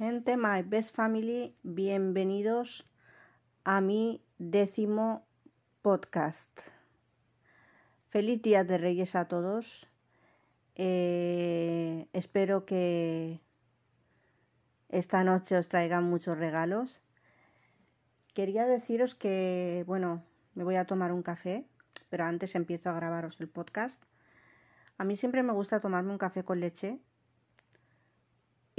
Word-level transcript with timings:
Gente, 0.00 0.38
my 0.38 0.62
best 0.62 0.96
family, 0.96 1.54
bienvenidos 1.62 2.88
a 3.64 3.82
mi 3.82 4.24
décimo 4.38 5.26
podcast. 5.82 6.48
Feliz 8.08 8.40
Día 8.40 8.64
de 8.64 8.78
Reyes 8.78 9.14
a 9.14 9.26
todos. 9.26 9.90
Eh, 10.74 12.06
espero 12.14 12.64
que 12.64 13.40
esta 14.88 15.22
noche 15.22 15.58
os 15.58 15.68
traigan 15.68 16.04
muchos 16.04 16.38
regalos. 16.38 17.02
Quería 18.32 18.64
deciros 18.64 19.14
que, 19.14 19.84
bueno, 19.86 20.24
me 20.54 20.64
voy 20.64 20.76
a 20.76 20.86
tomar 20.86 21.12
un 21.12 21.22
café, 21.22 21.66
pero 22.08 22.24
antes 22.24 22.54
empiezo 22.54 22.88
a 22.88 22.94
grabaros 22.94 23.38
el 23.38 23.48
podcast. 23.48 24.02
A 24.96 25.04
mí 25.04 25.18
siempre 25.18 25.42
me 25.42 25.52
gusta 25.52 25.80
tomarme 25.80 26.12
un 26.12 26.16
café 26.16 26.42
con 26.42 26.58
leche 26.58 26.98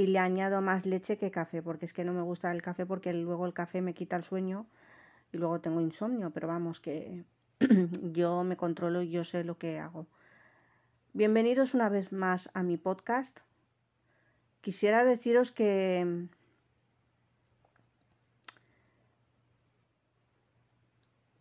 y 0.01 0.07
le 0.07 0.17
añado 0.17 0.61
más 0.61 0.87
leche 0.87 1.17
que 1.17 1.29
café, 1.29 1.61
porque 1.61 1.85
es 1.85 1.93
que 1.93 2.03
no 2.03 2.11
me 2.11 2.23
gusta 2.23 2.51
el 2.51 2.63
café 2.63 2.87
porque 2.87 3.13
luego 3.13 3.45
el 3.45 3.53
café 3.53 3.81
me 3.81 3.93
quita 3.93 4.15
el 4.15 4.23
sueño 4.23 4.65
y 5.31 5.37
luego 5.37 5.61
tengo 5.61 5.79
insomnio, 5.79 6.31
pero 6.31 6.47
vamos 6.47 6.81
que 6.81 7.23
yo 8.11 8.43
me 8.43 8.57
controlo 8.57 9.03
y 9.03 9.11
yo 9.11 9.23
sé 9.23 9.43
lo 9.43 9.59
que 9.59 9.77
hago. 9.77 10.07
Bienvenidos 11.13 11.75
una 11.75 11.87
vez 11.89 12.11
más 12.11 12.49
a 12.55 12.63
mi 12.63 12.77
podcast. 12.77 13.37
Quisiera 14.61 15.05
deciros 15.05 15.51
que 15.51 16.27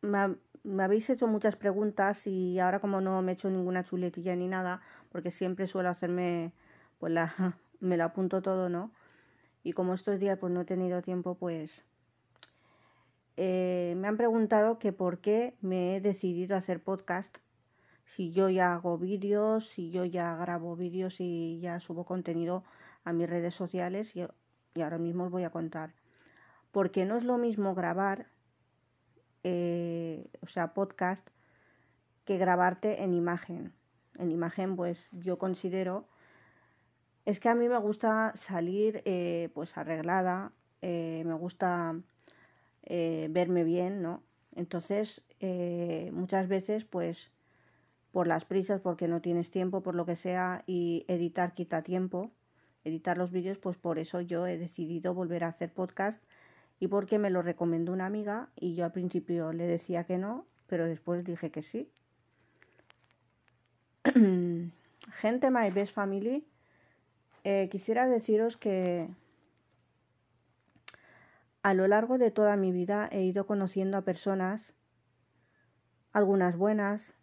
me, 0.03 0.83
habéis 0.83 1.09
hecho 1.09 1.27
muchas 1.27 1.57
preguntas 1.57 2.27
y 2.27 2.59
ahora 2.59 2.81
como 2.81 3.01
no 3.01 3.23
me 3.23 3.33
he 3.33 3.35
hecho 3.35 3.49
ninguna 3.49 3.85
chuletilla 3.85 4.37
ni 4.37 4.49
nada, 4.49 4.83
porque 5.11 5.31
siempre 5.31 5.67
suelo 5.67 5.89
hacerme 5.89 6.53
pues 6.99 7.13
la 7.15 7.57
me 7.81 7.97
lo 7.97 8.05
apunto 8.05 8.43
todo, 8.43 8.69
¿no? 8.69 8.93
Y 9.63 9.73
como 9.73 9.95
estos 9.95 10.19
días 10.21 10.39
pues 10.39 10.53
no 10.53 10.63
he 10.63 10.65
tenido 10.65 11.03
tiempo, 11.03 11.35
pues 11.35 11.85
eh, 13.37 13.95
me 13.97 14.09
han 14.09 14.17
preguntado 14.17 14.79
que 14.79 14.93
por 14.93 15.19
qué 15.21 15.57
me 15.61 15.97
he 15.97 16.01
decidido 16.01 16.57
hacer 16.57 16.83
podcast. 16.83 17.37
Si 18.05 18.33
yo 18.33 18.49
ya 18.49 18.75
hago 18.75 18.99
vídeos, 18.99 19.69
si 19.69 19.91
yo 19.91 20.05
ya 20.05 20.35
grabo 20.37 20.77
vídeos 20.77 21.21
y 21.21 21.61
ya 21.61 21.81
subo 21.81 22.05
contenido 22.05 22.65
a 23.05 23.13
mis 23.13 23.29
redes 23.29 23.55
sociales 23.55 24.15
y, 24.17 24.25
y 24.75 24.83
ahora 24.83 24.99
mismo 24.99 25.25
os 25.25 25.31
voy 25.31 25.45
a 25.45 25.51
contar. 25.51 25.95
Porque 26.73 27.05
no 27.05 27.17
es 27.17 27.25
lo 27.25 27.39
mismo 27.39 27.75
grabar, 27.75 28.27
eh, 29.43 30.29
o 30.43 30.47
sea, 30.47 30.75
podcast, 30.75 31.27
que 32.25 32.37
grabarte 32.39 33.03
en 33.03 33.15
imagen. 33.15 33.73
En 34.19 34.31
imagen, 34.31 34.77
pues 34.77 35.09
yo 35.13 35.39
considero 35.39 36.07
es 37.31 37.39
que 37.39 37.49
a 37.49 37.55
mí 37.55 37.69
me 37.69 37.79
gusta 37.79 38.33
salir 38.35 39.03
eh, 39.05 39.51
pues 39.55 39.79
arreglada, 39.79 40.53
eh, 40.83 41.23
me 41.25 41.35
gusta 41.35 41.95
eh, 42.83 43.29
verme 43.31 43.63
bien, 43.63 44.03
¿no? 44.03 44.25
Entonces, 44.57 45.23
muchas 46.13 46.49
veces, 46.49 46.85
pues, 46.85 47.31
por 48.11 48.27
las 48.27 48.45
prisas, 48.45 48.81
porque 48.81 49.07
no 49.07 49.21
tienes 49.21 49.49
tiempo, 49.51 49.81
por 49.81 49.95
lo 49.95 50.05
que 50.05 50.17
sea, 50.17 50.65
y 50.67 51.05
editar 51.07 51.55
quita 51.55 51.83
tiempo, 51.83 52.33
editar 52.85 53.17
los 53.17 53.31
vídeos, 53.31 53.59
pues 53.59 53.77
por 53.77 54.01
eso 54.01 54.21
yo 54.21 54.49
he 54.49 54.59
decidido 54.59 55.15
volver 55.15 55.45
a 55.45 55.49
hacer 55.49 55.73
podcast 55.73 56.21
y 56.81 56.89
porque 56.89 57.19
me 57.21 57.31
lo 57.31 57.43
recomendó 57.43 57.93
una 57.93 58.07
amiga 58.07 58.49
y 58.57 58.75
yo 58.75 58.85
al 58.85 58.93
principio 58.93 59.53
le 59.53 59.67
decía 59.67 60.03
que 60.03 60.19
no, 60.19 60.47
pero 60.67 60.87
después 60.87 61.25
dije 61.25 61.53
que 61.53 61.63
sí. 61.63 61.89
Gente, 65.21 65.51
my 65.51 65.71
best 65.71 65.95
family 65.95 66.45
eh, 67.45 67.69
quisiera 67.71 68.07
deciros 68.07 68.57
que 68.57 69.09
a 71.63 71.75
lo 71.75 71.87
largo 71.89 72.19
de 72.19 72.31
toda 72.31 72.57
mi 72.57 72.73
vida 72.73 73.09
he 73.11 73.23
ido 73.23 73.47
conociendo 73.47 73.97
a 73.97 74.03
personas, 74.03 74.73
algunas 76.13 76.57
buenas, 76.57 77.15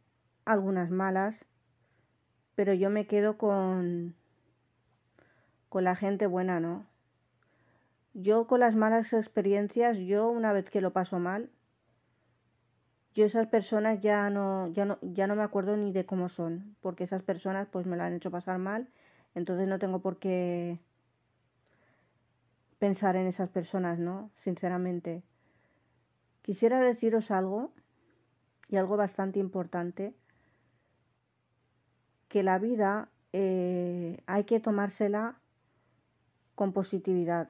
algunas 0.45 0.89
malas, 0.89 1.45
pero 2.55 2.73
yo 2.73 2.89
me 2.89 3.07
quedo 3.07 3.37
con 3.37 4.15
con 5.69 5.83
la 5.83 5.95
gente 5.95 6.27
buena, 6.27 6.59
¿no? 6.59 6.85
Yo 8.13 8.47
con 8.47 8.61
las 8.61 8.75
malas 8.75 9.13
experiencias, 9.13 9.97
yo 9.97 10.29
una 10.29 10.53
vez 10.53 10.69
que 10.69 10.81
lo 10.81 10.91
paso 10.91 11.19
mal, 11.19 11.49
yo 13.13 13.25
esas 13.25 13.47
personas 13.47 13.99
ya 14.01 14.29
no, 14.29 14.67
ya 14.69 14.85
no, 14.85 14.97
ya 15.01 15.27
no 15.27 15.35
me 15.35 15.43
acuerdo 15.43 15.75
ni 15.75 15.91
de 15.91 16.05
cómo 16.05 16.29
son, 16.29 16.75
porque 16.81 17.03
esas 17.03 17.23
personas 17.23 17.67
pues 17.67 17.85
me 17.85 17.97
la 17.97 18.05
han 18.05 18.13
hecho 18.13 18.31
pasar 18.31 18.59
mal 18.59 18.87
entonces 19.37 19.67
no 19.67 19.77
tengo 19.77 19.99
por 19.99 20.17
qué 20.17 20.79
pensar 22.79 23.15
en 23.15 23.27
esas 23.27 23.49
personas, 23.49 23.99
¿no? 23.99 24.31
Sinceramente. 24.35 25.21
Quisiera 26.41 26.79
deciros 26.79 27.29
algo, 27.29 27.71
y 28.67 28.77
algo 28.77 28.97
bastante 28.97 29.37
importante, 29.37 30.15
que 32.29 32.41
la 32.41 32.57
vida 32.57 33.09
eh, 33.31 34.23
hay 34.25 34.45
que 34.45 34.59
tomársela 34.59 35.39
con 36.55 36.73
positividad. 36.73 37.47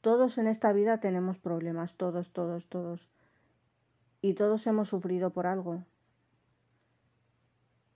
Todos 0.00 0.38
en 0.38 0.46
esta 0.46 0.72
vida 0.72 1.00
tenemos 1.00 1.38
problemas, 1.38 1.96
todos, 1.96 2.30
todos, 2.30 2.68
todos. 2.68 3.08
Y 4.22 4.34
todos 4.34 4.64
hemos 4.68 4.90
sufrido 4.90 5.30
por 5.30 5.48
algo. 5.48 5.82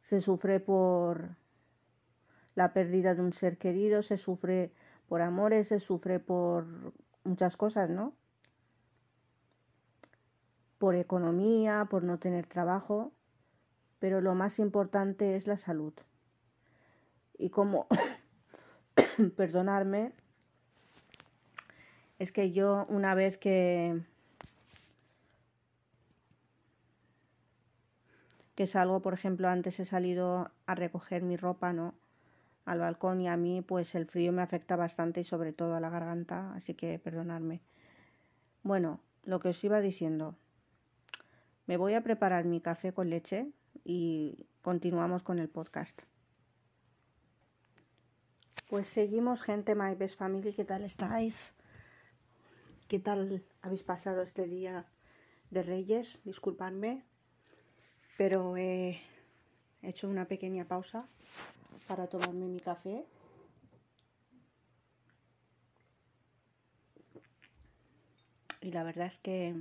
Se 0.03 0.21
sufre 0.21 0.59
por 0.59 1.40
la 2.61 2.75
pérdida 2.75 3.15
de 3.15 3.23
un 3.23 3.33
ser 3.33 3.57
querido, 3.57 4.03
se 4.03 4.19
sufre 4.19 4.71
por 5.09 5.23
amores, 5.23 5.69
se 5.69 5.81
sufre 5.81 6.21
por 6.21 6.67
muchas 7.25 7.57
cosas, 7.57 7.89
¿no? 7.89 8.13
Por 10.77 10.95
economía, 10.95 11.87
por 11.89 12.03
no 12.03 12.19
tener 12.19 12.45
trabajo, 12.45 13.13
pero 13.99 14.21
lo 14.21 14.35
más 14.35 14.59
importante 14.59 15.37
es 15.37 15.47
la 15.47 15.57
salud. 15.57 15.95
Y 17.39 17.49
como, 17.49 17.87
perdonarme, 19.39 20.13
es 22.19 22.31
que 22.31 22.53
yo 22.53 22.85
una 22.91 23.15
vez 23.15 23.39
que 23.39 24.03
que 28.55 28.67
salgo, 28.67 29.01
por 29.01 29.15
ejemplo, 29.15 29.49
antes 29.49 29.81
he 29.81 29.87
salido 29.87 30.51
a 30.67 30.75
recoger 30.75 31.23
mi 31.23 31.39
ropa, 31.39 31.73
¿no? 31.73 31.95
Al 32.65 32.79
balcón 32.79 33.21
y 33.21 33.29
a 33.29 33.37
mí 33.37 33.63
pues 33.63 33.95
el 33.95 34.07
frío 34.07 34.33
me 34.33 34.43
afecta 34.43 34.77
bastante 34.77 35.21
y 35.21 35.25
sobre 35.25 35.53
todo 35.53 35.75
a 35.75 35.81
la 35.81 35.91
garganta, 35.91 36.53
así 36.55 36.75
que 36.75 36.99
perdonadme. 36.99 37.61
Bueno, 38.63 39.01
lo 39.25 39.41
que 39.41 39.49
os 39.49 39.65
iba 39.65 39.81
diciendo. 39.81 40.37
Me 41.67 41.77
voy 41.77 41.95
a 41.95 42.03
preparar 42.03 42.45
mi 42.45 42.61
café 42.61 42.93
con 42.93 43.11
leche 43.11 43.47
y 43.85 44.47
continuamos 44.63 45.23
con 45.23 45.39
el 45.39 45.49
podcast. 45.49 46.01
Pues 48.69 48.89
seguimos, 48.89 49.43
gente, 49.43 49.75
My 49.75 49.95
Best 49.95 50.19
Family, 50.19 50.53
¿qué 50.53 50.65
tal 50.65 50.83
estáis? 50.85 51.55
¿Qué 52.89 52.99
tal 52.99 53.43
habéis 53.63 53.83
pasado 53.83 54.23
este 54.23 54.47
día 54.47 54.87
de 55.51 55.63
Reyes? 55.63 56.21
Disculpadme, 56.25 57.05
pero 58.17 58.57
he 58.57 59.01
hecho 59.83 60.09
una 60.09 60.27
pequeña 60.27 60.65
pausa 60.65 61.09
para 61.87 62.07
tomarme 62.07 62.47
mi 62.47 62.61
café. 62.61 63.05
Y 68.61 68.73
la 68.73 68.83
verdad 68.83 69.07
es 69.07 69.19
que, 69.19 69.55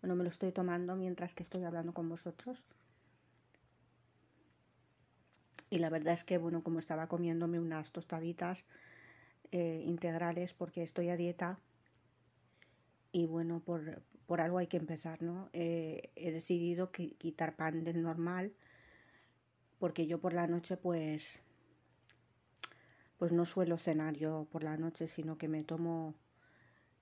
bueno, 0.00 0.16
me 0.16 0.24
lo 0.24 0.30
estoy 0.30 0.52
tomando 0.52 0.96
mientras 0.96 1.34
que 1.34 1.42
estoy 1.42 1.64
hablando 1.64 1.92
con 1.92 2.08
vosotros. 2.08 2.64
Y 5.70 5.78
la 5.78 5.90
verdad 5.90 6.14
es 6.14 6.24
que, 6.24 6.38
bueno, 6.38 6.62
como 6.62 6.78
estaba 6.78 7.08
comiéndome 7.08 7.60
unas 7.60 7.92
tostaditas 7.92 8.64
eh, 9.52 9.82
integrales 9.86 10.54
porque 10.54 10.82
estoy 10.82 11.08
a 11.10 11.16
dieta. 11.16 11.58
Y 13.10 13.26
bueno, 13.26 13.60
por, 13.60 14.02
por 14.26 14.40
algo 14.40 14.58
hay 14.58 14.66
que 14.66 14.78
empezar, 14.78 15.22
¿no? 15.22 15.50
Eh, 15.52 16.10
he 16.16 16.32
decidido 16.32 16.90
quitar 16.90 17.54
pan 17.54 17.84
del 17.84 18.02
normal 18.02 18.52
porque 19.82 20.06
yo 20.06 20.20
por 20.20 20.32
la 20.32 20.46
noche 20.46 20.76
pues 20.76 21.42
pues 23.18 23.32
no 23.32 23.44
suelo 23.44 23.78
cenar 23.78 24.14
yo 24.14 24.46
por 24.52 24.62
la 24.62 24.76
noche, 24.76 25.08
sino 25.08 25.36
que 25.36 25.48
me 25.48 25.64
tomo 25.64 26.14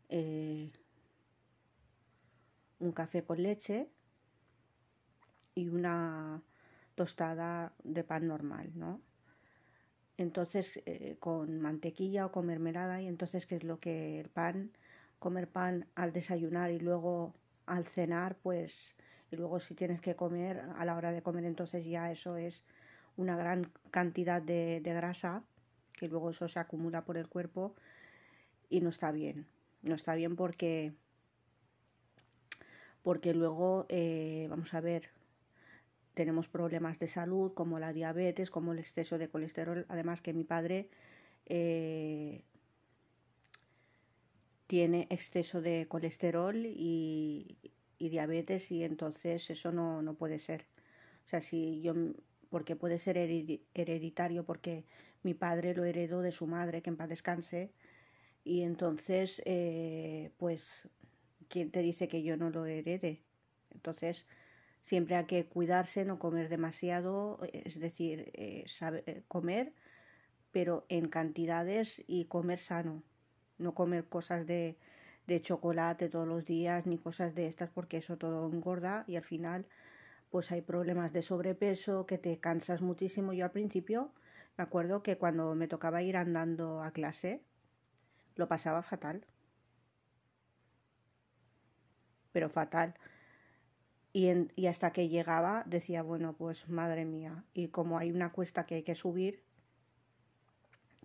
eh, 0.09 0.71
un 2.79 2.93
café 2.93 3.23
con 3.23 3.43
leche 3.43 3.91
y 5.55 5.69
una 5.69 6.43
tostada 6.95 7.75
de 7.85 8.03
pan 8.03 8.27
normal, 8.27 8.73
¿no? 8.75 9.03
Entonces, 10.17 10.81
eh, 10.87 11.17
con 11.21 11.61
mantequilla 11.61 12.25
o 12.25 12.33
con 12.33 12.47
mermelada, 12.47 13.03
y 13.03 13.09
entonces, 13.09 13.45
¿qué 13.45 13.57
es 13.57 13.65
lo 13.65 13.79
que 13.79 14.21
el 14.21 14.31
pan? 14.31 14.73
Comer 15.19 15.49
pan 15.49 15.87
al 15.97 16.15
desayunar 16.15 16.71
y 16.71 16.79
luego 16.81 17.35
al 17.67 17.85
cenar, 17.85 18.39
pues, 18.39 18.97
y 19.31 19.37
luego 19.37 19.61
si 19.61 19.75
tienes 19.75 20.01
que 20.01 20.17
comer, 20.17 20.63
a 20.77 20.85
la 20.85 20.97
hora 20.97 21.13
de 21.13 21.23
comer, 21.23 21.45
entonces 21.45 21.85
ya 21.85 22.11
eso 22.11 22.37
es 22.37 22.65
una 23.17 23.37
gran 23.37 23.71
cantidad 23.91 24.43
de, 24.43 24.81
grasa 24.85 25.45
que 25.93 26.09
luego 26.09 26.31
eso 26.31 26.49
se 26.49 26.59
acumula 26.59 27.05
por 27.05 27.17
el 27.17 27.29
cuerpo 27.29 27.75
y 28.69 28.81
no 28.81 28.89
está 28.89 29.13
bien. 29.13 29.47
No 29.83 29.95
está 29.95 30.15
bien 30.15 30.37
porque, 30.37 30.93
porque 33.03 33.35
luego, 33.35 33.87
eh, 33.89 34.47
vamos 34.51 34.75
a 34.75 34.81
ver, 34.81 35.11
tenemos 36.15 36.49
problemas 36.49 36.99
de 36.99 37.09
salud 37.09 37.53
como 37.55 37.79
la 37.79 37.93
diabetes, 37.93 38.51
como 38.51 38.73
el 38.73 38.79
exceso 38.79 39.19
de 39.19 39.29
colesterol. 39.29 39.87
Además 39.89 40.21
que 40.21 40.33
mi 40.33 40.45
padre 40.45 40.89
eh, 41.47 42.43
tiene 44.67 45.07
exceso 45.11 45.61
de 45.61 45.87
colesterol 45.89 46.57
y, 46.65 47.59
diabetes 48.09 48.71
y 48.71 48.85
entonces 48.85 49.51
eso 49.51 49.73
no, 49.73 50.03
no, 50.03 50.15
puede 50.15 50.39
ser. 50.39 50.67
O 51.27 51.29
sea, 51.29 51.41
si 51.41 51.81
yo, 51.83 51.95
porque 52.49 52.77
puede 52.77 52.99
ser 52.99 53.17
hereditario 53.19 54.45
porque 54.45 54.85
mi 55.23 55.35
padre 55.35 55.75
lo 55.75 55.85
heredó 55.85 56.23
de 56.23 56.33
su 56.33 56.47
madre, 56.47 56.83
que 56.83 56.91
en 56.91 56.97
paz 56.97 57.09
descanse, 57.09 57.73
y 58.45 58.63
entonces, 58.63 59.43
eh, 59.45 60.33
pues, 60.39 60.89
¿quién 61.49 61.71
te 61.71 61.83
dice 61.83 62.09
que 62.09 62.23
yo 62.23 62.37
no 62.37 62.51
lo 62.51 62.67
herede? 62.67 63.23
Entonces, 63.71 64.27
siempre 64.83 65.17
hay 65.17 65.27
que 65.27 65.47
cuidarse, 65.47 66.05
no 66.05 66.19
comer 66.19 66.49
demasiado, 66.49 67.39
es 67.53 67.79
decir, 67.79 68.31
eh, 68.35 68.65
eh, 69.07 69.23
comer, 69.29 69.75
pero 70.53 70.87
en 70.89 71.09
cantidades 71.09 72.03
y 72.07 72.27
comer 72.27 72.59
sano, 72.59 73.03
no 73.59 73.75
comer 73.75 74.09
cosas 74.09 74.47
de, 74.47 74.79
de 75.27 75.41
chocolate 75.41 76.09
todos 76.09 76.27
los 76.27 76.45
días 76.45 76.87
ni 76.87 76.99
cosas 76.99 77.35
de 77.35 77.47
estas 77.47 77.71
porque 77.71 77.99
eso 77.99 78.17
todo 78.17 78.51
engorda 78.51 79.05
y 79.07 79.17
al 79.17 79.25
final 79.25 79.67
pues 80.31 80.53
hay 80.53 80.63
problemas 80.63 81.13
de 81.13 81.23
sobrepeso, 81.23 82.07
que 82.07 82.17
te 82.17 82.39
cansas 82.39 82.81
muchísimo. 82.81 83.33
Yo 83.33 83.45
al 83.45 83.51
principio 83.51 84.13
me 84.57 84.65
acuerdo 84.65 85.03
que 85.03 85.19
cuando 85.19 85.55
me 85.55 85.69
tocaba 85.69 86.03
ir 86.03 86.17
andando 86.17 86.83
a 86.83 86.93
clase, 86.93 87.43
lo 88.37 88.47
pasaba 88.49 88.83
fatal. 88.83 89.27
Pero 92.33 92.49
fatal. 92.49 92.95
Y, 94.13 94.31
y, 94.55 94.67
hasta 94.67 94.93
que 94.93 95.09
llegaba 95.09 95.65
decía, 95.67 96.03
bueno, 96.03 96.35
pues 96.35 96.69
madre 96.69 97.05
mía. 97.05 97.45
Y 97.53 97.69
como 97.69 97.99
hay 97.99 98.13
una 98.13 98.31
cuesta 98.31 98.67
que 98.67 98.77
hay 98.77 98.83
que 98.83 98.95
subir, 98.95 99.43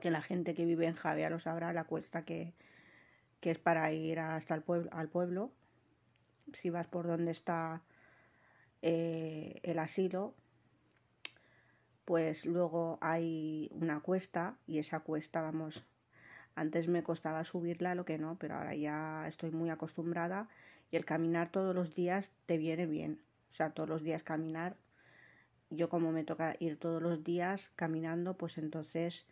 que 0.02 0.12
la 0.12 0.22
gente 0.22 0.54
que 0.54 0.66
vive 0.66 0.88
en 0.88 0.96
Javea 0.96 1.30
lo 1.30 1.40
sabrá, 1.40 1.74
la 1.74 1.86
cuesta 1.86 2.26
que, 2.26 2.54
que 3.46 3.52
es 3.52 3.60
para 3.60 3.94
ir 3.94 4.20
hasta 4.20 4.56
el 4.56 4.64
pueblo, 4.64 4.90
al 4.92 5.08
pueblo, 5.08 5.52
si 6.54 6.72
vas 6.72 6.88
por 6.88 7.06
donde 7.06 7.32
está 7.32 7.84
eh, 8.82 9.60
el 9.62 9.78
asilo, 9.78 10.34
pues 12.06 12.48
luego 12.48 12.98
hay 13.02 13.70
una 13.72 14.00
cuesta 14.00 14.58
y 14.66 14.80
esa 14.80 15.02
cuesta, 15.02 15.44
vamos, 15.44 15.86
antes 16.56 16.88
me 16.88 17.04
costaba 17.04 17.44
subirla, 17.44 17.94
lo 17.94 18.04
que 18.04 18.18
no, 18.18 18.36
pero 18.40 18.56
ahora 18.56 18.74
ya 18.74 19.28
estoy 19.28 19.52
muy 19.52 19.70
acostumbrada 19.70 20.50
y 20.90 20.96
el 20.96 21.06
caminar 21.06 21.52
todos 21.52 21.76
los 21.76 21.94
días 21.94 22.32
te 22.48 22.58
viene 22.58 22.88
bien. 22.88 23.22
O 23.52 23.54
sea, 23.54 23.76
todos 23.76 23.88
los 23.88 24.02
días 24.02 24.24
caminar. 24.24 24.76
Yo 25.70 25.88
como 25.88 26.12
me 26.12 26.24
toca 26.24 26.56
ir 26.58 26.80
todos 26.80 27.00
los 27.00 27.24
días 27.24 27.70
caminando, 27.76 28.40
pues 28.40 28.58
entonces 28.58 29.28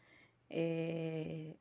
eh, 0.52 1.58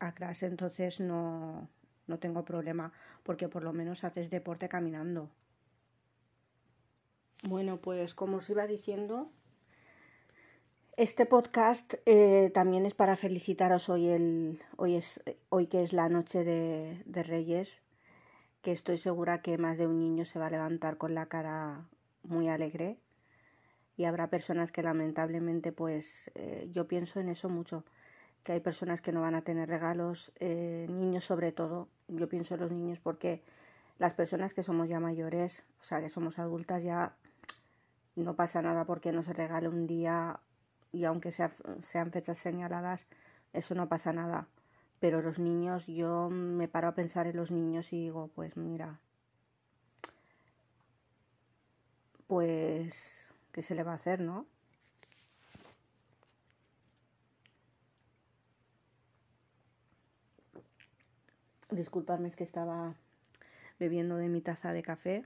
a 0.00 0.12
clase 0.12 0.46
entonces 0.46 0.98
no, 1.00 1.68
no 2.06 2.18
tengo 2.18 2.44
problema 2.44 2.92
porque 3.22 3.48
por 3.48 3.62
lo 3.62 3.72
menos 3.72 4.04
haces 4.04 4.30
deporte 4.30 4.68
caminando. 4.68 5.30
Bueno, 7.44 7.80
pues 7.80 8.14
como 8.14 8.38
os 8.38 8.50
iba 8.50 8.66
diciendo, 8.66 9.30
este 10.96 11.24
podcast 11.24 11.94
eh, 12.04 12.50
también 12.52 12.84
es 12.84 12.92
para 12.92 13.16
felicitaros. 13.16 13.88
Hoy, 13.88 14.08
el, 14.08 14.60
hoy, 14.76 14.96
es, 14.96 15.22
hoy 15.48 15.66
que 15.66 15.82
es 15.82 15.94
la 15.94 16.10
noche 16.10 16.44
de, 16.44 17.02
de, 17.06 17.22
Reyes, 17.22 17.80
que 18.60 18.72
estoy 18.72 18.98
segura 18.98 19.40
que 19.40 19.56
más 19.56 19.78
de 19.78 19.86
un 19.86 19.98
niño 19.98 20.26
se 20.26 20.38
va 20.38 20.48
a 20.48 20.50
levantar 20.50 20.98
con 20.98 21.14
la 21.14 21.26
cara 21.26 21.88
muy 22.22 22.48
alegre. 22.48 22.98
Y 23.96 24.04
habrá 24.04 24.28
personas 24.28 24.72
que 24.72 24.82
lamentablemente 24.82 25.72
pues 25.72 26.30
eh, 26.34 26.68
yo 26.70 26.86
pienso 26.86 27.20
en 27.20 27.30
eso 27.30 27.48
mucho, 27.48 27.84
que 28.42 28.52
hay 28.52 28.60
personas 28.60 29.00
que 29.00 29.12
no 29.12 29.20
van 29.20 29.34
a 29.34 29.42
tener 29.42 29.68
regalos, 29.68 30.32
eh, 30.40 30.86
niños 30.88 31.24
sobre 31.24 31.52
todo, 31.52 31.88
yo 32.08 32.28
pienso 32.28 32.54
en 32.54 32.60
los 32.60 32.70
niños 32.70 33.00
porque 33.00 33.42
las 33.98 34.14
personas 34.14 34.54
que 34.54 34.62
somos 34.62 34.88
ya 34.88 35.00
mayores, 35.00 35.64
o 35.80 35.82
sea 35.82 36.00
que 36.00 36.08
somos 36.08 36.38
adultas 36.38 36.82
ya 36.82 37.14
no 38.16 38.34
pasa 38.34 38.62
nada 38.62 38.84
porque 38.84 39.12
no 39.12 39.22
se 39.22 39.32
regale 39.32 39.68
un 39.68 39.86
día 39.86 40.40
y 40.92 41.04
aunque 41.04 41.32
sea, 41.32 41.50
sean 41.80 42.10
fechas 42.10 42.38
señaladas, 42.38 43.06
eso 43.52 43.74
no 43.74 43.88
pasa 43.88 44.12
nada. 44.12 44.48
Pero 45.00 45.22
los 45.22 45.38
niños, 45.38 45.86
yo 45.86 46.28
me 46.30 46.68
paro 46.68 46.88
a 46.88 46.94
pensar 46.94 47.26
en 47.26 47.36
los 47.36 47.50
niños 47.50 47.92
y 47.92 48.00
digo, 48.00 48.28
pues 48.34 48.56
mira, 48.56 49.00
pues, 52.26 53.28
¿qué 53.52 53.62
se 53.62 53.74
le 53.74 53.82
va 53.82 53.92
a 53.92 53.94
hacer, 53.94 54.20
no? 54.20 54.46
Disculpadme, 61.70 62.28
es 62.28 62.36
que 62.36 62.44
estaba 62.44 62.94
bebiendo 63.78 64.16
de 64.16 64.28
mi 64.28 64.40
taza 64.40 64.72
de 64.72 64.82
café. 64.82 65.24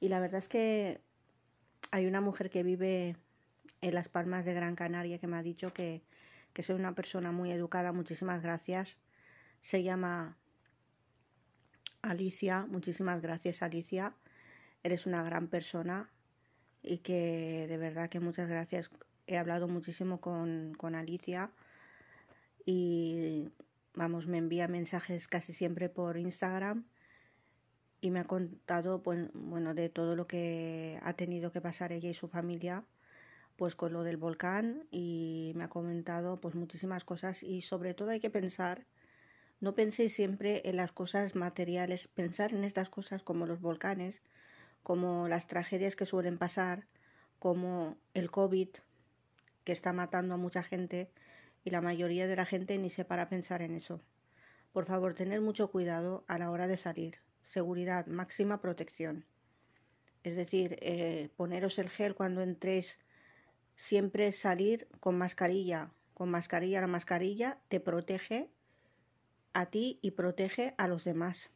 Y 0.00 0.08
la 0.08 0.20
verdad 0.20 0.38
es 0.38 0.48
que 0.48 1.00
hay 1.90 2.06
una 2.06 2.20
mujer 2.20 2.50
que 2.50 2.62
vive 2.62 3.16
en 3.80 3.94
Las 3.94 4.08
Palmas 4.08 4.44
de 4.44 4.54
Gran 4.54 4.76
Canaria 4.76 5.18
que 5.18 5.26
me 5.26 5.36
ha 5.36 5.42
dicho 5.42 5.72
que, 5.72 6.02
que 6.52 6.62
soy 6.62 6.76
una 6.76 6.94
persona 6.94 7.32
muy 7.32 7.50
educada. 7.50 7.92
Muchísimas 7.92 8.42
gracias. 8.42 8.98
Se 9.60 9.82
llama 9.82 10.36
Alicia. 12.02 12.66
Muchísimas 12.66 13.22
gracias, 13.22 13.62
Alicia. 13.62 14.14
Eres 14.82 15.06
una 15.06 15.22
gran 15.22 15.48
persona 15.48 16.10
y 16.82 16.98
que 16.98 17.66
de 17.68 17.76
verdad 17.78 18.08
que 18.08 18.20
muchas 18.20 18.48
gracias. 18.48 18.90
He 19.26 19.38
hablado 19.38 19.66
muchísimo 19.66 20.20
con, 20.20 20.74
con 20.76 20.94
Alicia 20.94 21.50
y 22.64 23.48
vamos, 23.96 24.28
me 24.28 24.38
envía 24.38 24.68
mensajes 24.68 25.26
casi 25.26 25.52
siempre 25.52 25.88
por 25.88 26.16
Instagram 26.16 26.84
y 28.00 28.10
me 28.10 28.20
ha 28.20 28.24
contado 28.24 29.02
pues, 29.02 29.28
bueno, 29.34 29.74
de 29.74 29.88
todo 29.88 30.14
lo 30.14 30.26
que 30.26 31.00
ha 31.02 31.14
tenido 31.14 31.50
que 31.50 31.60
pasar 31.60 31.92
ella 31.92 32.10
y 32.10 32.14
su 32.14 32.28
familia 32.28 32.84
pues 33.56 33.74
con 33.74 33.92
lo 33.92 34.02
del 34.04 34.18
volcán 34.18 34.86
y 34.90 35.52
me 35.56 35.64
ha 35.64 35.68
comentado 35.68 36.36
pues 36.36 36.54
muchísimas 36.54 37.04
cosas. 37.04 37.42
Y 37.42 37.62
sobre 37.62 37.94
todo 37.94 38.10
hay 38.10 38.20
que 38.20 38.30
pensar 38.30 38.86
no 39.58 39.74
penséis 39.74 40.14
siempre 40.14 40.60
en 40.68 40.76
las 40.76 40.92
cosas 40.92 41.34
materiales, 41.34 42.08
pensar 42.08 42.52
en 42.52 42.64
estas 42.64 42.90
cosas 42.90 43.22
como 43.22 43.46
los 43.46 43.60
volcanes, 43.60 44.22
como 44.82 45.28
las 45.28 45.46
tragedias 45.46 45.96
que 45.96 46.04
suelen 46.04 46.36
pasar, 46.36 46.86
como 47.38 47.96
el 48.12 48.30
COVID 48.30 48.68
que 49.64 49.72
está 49.72 49.92
matando 49.94 50.34
a 50.34 50.36
mucha 50.36 50.62
gente 50.62 51.10
y 51.66 51.70
la 51.70 51.82
mayoría 51.82 52.26
de 52.26 52.36
la 52.36 52.46
gente 52.46 52.78
ni 52.78 52.88
se 52.88 53.04
para 53.04 53.24
a 53.24 53.28
pensar 53.28 53.60
en 53.60 53.74
eso. 53.74 54.00
Por 54.72 54.86
favor, 54.86 55.12
tened 55.12 55.42
mucho 55.42 55.70
cuidado 55.70 56.24
a 56.28 56.38
la 56.38 56.50
hora 56.50 56.66
de 56.66 56.78
salir 56.78 57.18
seguridad, 57.46 58.06
máxima 58.06 58.60
protección. 58.60 59.24
Es 60.22 60.36
decir, 60.36 60.76
eh, 60.80 61.30
poneros 61.36 61.78
el 61.78 61.88
gel 61.88 62.14
cuando 62.14 62.42
entréis, 62.42 62.98
siempre 63.76 64.32
salir 64.32 64.88
con 65.00 65.16
mascarilla. 65.16 65.92
Con 66.14 66.30
mascarilla, 66.30 66.80
la 66.80 66.86
mascarilla 66.86 67.58
te 67.68 67.78
protege 67.78 68.50
a 69.52 69.66
ti 69.66 69.98
y 70.02 70.12
protege 70.12 70.74
a 70.78 70.88
los 70.88 71.04
demás. 71.04 71.50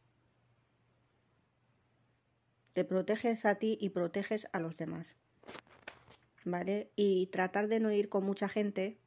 Te 2.72 2.84
proteges 2.84 3.44
a 3.44 3.56
ti 3.56 3.76
y 3.80 3.90
proteges 3.90 4.48
a 4.52 4.60
los 4.60 4.76
demás. 4.76 5.16
¿Vale? 6.44 6.90
Y 6.94 7.26
tratar 7.26 7.68
de 7.68 7.80
no 7.80 7.90
ir 7.90 8.08
con 8.08 8.24
mucha 8.24 8.48
gente, 8.48 8.98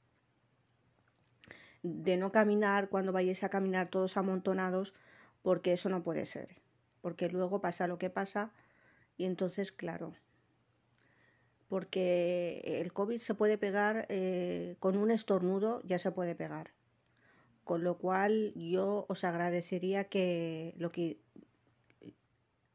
de 1.83 2.17
no 2.17 2.31
caminar 2.31 2.89
cuando 2.89 3.11
vayáis 3.11 3.43
a 3.43 3.49
caminar 3.49 3.89
todos 3.89 4.17
amontonados, 4.17 4.93
porque 5.41 5.73
eso 5.73 5.89
no 5.89 6.03
puede 6.03 6.25
ser 6.25 6.63
porque 7.03 7.27
luego 7.27 7.59
pasa 7.59 7.85
lo 7.85 7.97
que 7.97 8.09
pasa 8.09 8.53
y 9.17 9.25
entonces, 9.25 9.73
claro, 9.73 10.13
porque 11.67 12.61
el 12.65 12.93
COVID 12.93 13.17
se 13.17 13.35
puede 13.35 13.57
pegar 13.57 14.05
eh, 14.07 14.77
con 14.79 14.95
un 14.95 15.11
estornudo, 15.11 15.81
ya 15.83 15.99
se 15.99 16.11
puede 16.11 16.33
pegar. 16.33 16.71
Con 17.65 17.83
lo 17.83 17.97
cual 17.97 18.53
yo 18.55 19.05
os 19.09 19.25
agradecería 19.25 20.05
que 20.05 20.73
lo 20.77 20.93
que, 20.93 21.19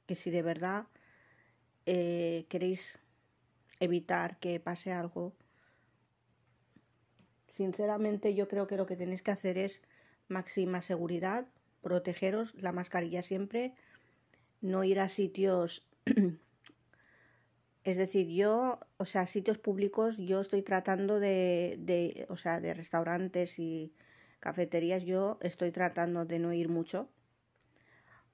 que 0.05 0.15
si 0.15 0.31
de 0.31 0.43
verdad 0.43 0.87
eh, 1.87 2.45
queréis 2.51 3.01
evitar 3.81 4.39
que 4.39 4.61
pase 4.61 4.93
algo, 4.93 5.33
sinceramente 7.59 8.37
yo 8.37 8.47
creo 8.47 8.69
que 8.69 8.77
lo 8.77 8.87
que 8.87 8.95
tenéis 9.03 9.23
que 9.23 9.33
hacer 9.33 9.59
es 9.59 9.83
máxima 10.29 10.81
seguridad, 10.81 11.49
protegeros, 11.83 12.55
la 12.55 12.71
mascarilla 12.71 13.25
siempre, 13.25 13.75
no 14.61 14.85
ir 14.85 15.01
a 15.01 15.09
sitios, 15.09 15.85
es 17.91 17.97
decir, 17.97 18.29
yo, 18.29 18.79
o 18.97 19.07
sea, 19.07 19.27
sitios 19.27 19.59
públicos, 19.59 20.19
yo 20.19 20.41
estoy 20.41 20.63
tratando 20.63 21.19
de, 21.19 22.27
o 22.29 22.37
sea, 22.37 22.61
de 22.61 22.75
restaurantes 22.75 23.59
y 23.59 23.93
Cafeterías 24.39 25.03
yo 25.03 25.39
estoy 25.41 25.73
tratando 25.73 26.25
de 26.25 26.39
no 26.39 26.53
ir 26.53 26.69
mucho 26.69 27.09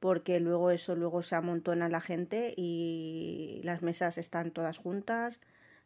porque 0.00 0.38
luego 0.38 0.70
eso 0.70 0.94
luego 0.96 1.22
se 1.22 1.34
amontona 1.34 1.88
la 1.88 2.02
gente 2.02 2.52
y 2.58 3.62
las 3.64 3.80
mesas 3.80 4.18
están 4.18 4.50
todas 4.50 4.76
juntas, 4.76 5.40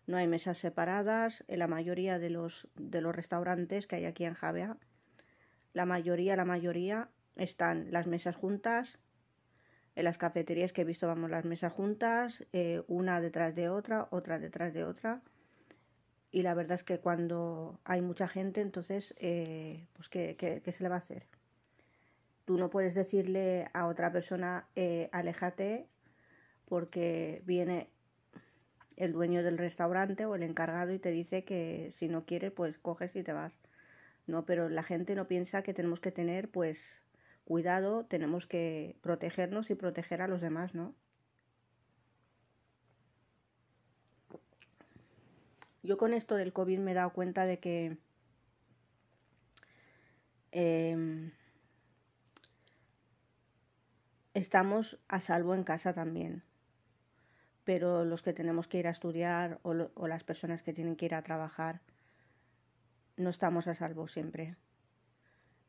no 0.08 0.16
hay 0.16 0.26
mesas 0.26 0.56
separadas, 0.56 1.44
en 1.48 1.58
la 1.58 1.66
mayoría 1.66 2.18
de 2.18 2.30
los, 2.30 2.66
de 2.76 3.02
los 3.02 3.14
restaurantes 3.14 3.86
que 3.86 3.96
hay 3.96 4.06
aquí 4.06 4.24
en 4.24 4.32
Javea, 4.32 4.78
la 5.74 5.84
mayoría, 5.84 6.34
la 6.34 6.46
mayoría 6.46 7.10
están 7.36 7.92
las 7.92 8.06
mesas 8.06 8.34
juntas, 8.34 9.00
en 9.94 10.04
las 10.04 10.16
cafeterías 10.16 10.72
que 10.72 10.80
he 10.80 10.84
visto 10.86 11.06
vamos 11.06 11.30
las 11.30 11.44
mesas 11.44 11.74
juntas, 11.74 12.46
eh, 12.54 12.82
una 12.88 13.20
detrás 13.20 13.54
de 13.54 13.68
otra, 13.68 14.08
otra 14.10 14.38
detrás 14.38 14.72
de 14.72 14.84
otra, 14.84 15.20
y 16.30 16.40
la 16.40 16.54
verdad 16.54 16.76
es 16.76 16.84
que 16.84 17.00
cuando 17.00 17.78
hay 17.84 18.00
mucha 18.00 18.28
gente, 18.28 18.62
entonces, 18.62 19.14
eh, 19.18 19.86
pues 19.92 20.08
¿qué, 20.08 20.36
¿qué, 20.36 20.72
se 20.72 20.82
le 20.82 20.88
va 20.88 20.94
a 20.94 20.98
hacer? 20.98 21.26
Tú 22.46 22.56
no 22.56 22.70
puedes 22.70 22.94
decirle 22.94 23.68
a 23.74 23.86
otra 23.86 24.10
persona, 24.10 24.66
eh, 24.74 25.10
aléjate, 25.12 25.86
porque 26.64 27.42
viene 27.44 27.90
el 28.98 29.12
dueño 29.12 29.42
del 29.42 29.58
restaurante 29.58 30.26
o 30.26 30.34
el 30.34 30.42
encargado 30.42 30.92
y 30.92 30.98
te 30.98 31.10
dice 31.10 31.44
que 31.44 31.92
si 31.94 32.08
no 32.08 32.24
quieres, 32.26 32.52
pues 32.52 32.78
coges 32.78 33.14
y 33.16 33.22
te 33.22 33.32
vas. 33.32 33.52
No, 34.26 34.44
pero 34.44 34.68
la 34.68 34.82
gente 34.82 35.14
no 35.14 35.28
piensa 35.28 35.62
que 35.62 35.74
tenemos 35.74 36.00
que 36.00 36.12
tener, 36.12 36.50
pues, 36.50 37.02
cuidado, 37.44 38.04
tenemos 38.06 38.46
que 38.46 38.96
protegernos 39.00 39.70
y 39.70 39.74
proteger 39.74 40.20
a 40.22 40.28
los 40.28 40.40
demás, 40.40 40.74
¿no? 40.74 40.94
Yo 45.82 45.96
con 45.96 46.12
esto 46.12 46.34
del 46.34 46.52
COVID 46.52 46.78
me 46.80 46.90
he 46.90 46.94
dado 46.94 47.12
cuenta 47.12 47.46
de 47.46 47.58
que 47.60 47.96
eh, 50.52 51.30
estamos 54.34 54.98
a 55.08 55.20
salvo 55.20 55.54
en 55.54 55.64
casa 55.64 55.94
también. 55.94 56.42
Pero 57.68 58.06
los 58.06 58.22
que 58.22 58.32
tenemos 58.32 58.66
que 58.66 58.78
ir 58.78 58.86
a 58.86 58.90
estudiar 58.96 59.60
o, 59.62 59.74
las 59.74 60.24
personas 60.24 60.62
que 60.62 60.72
tienen 60.72 60.96
que 60.96 61.04
ir 61.04 61.14
a 61.14 61.20
trabajar, 61.20 61.82
no 63.18 63.28
estamos 63.28 63.68
a 63.68 63.74
salvo 63.74 64.08
siempre. 64.08 64.56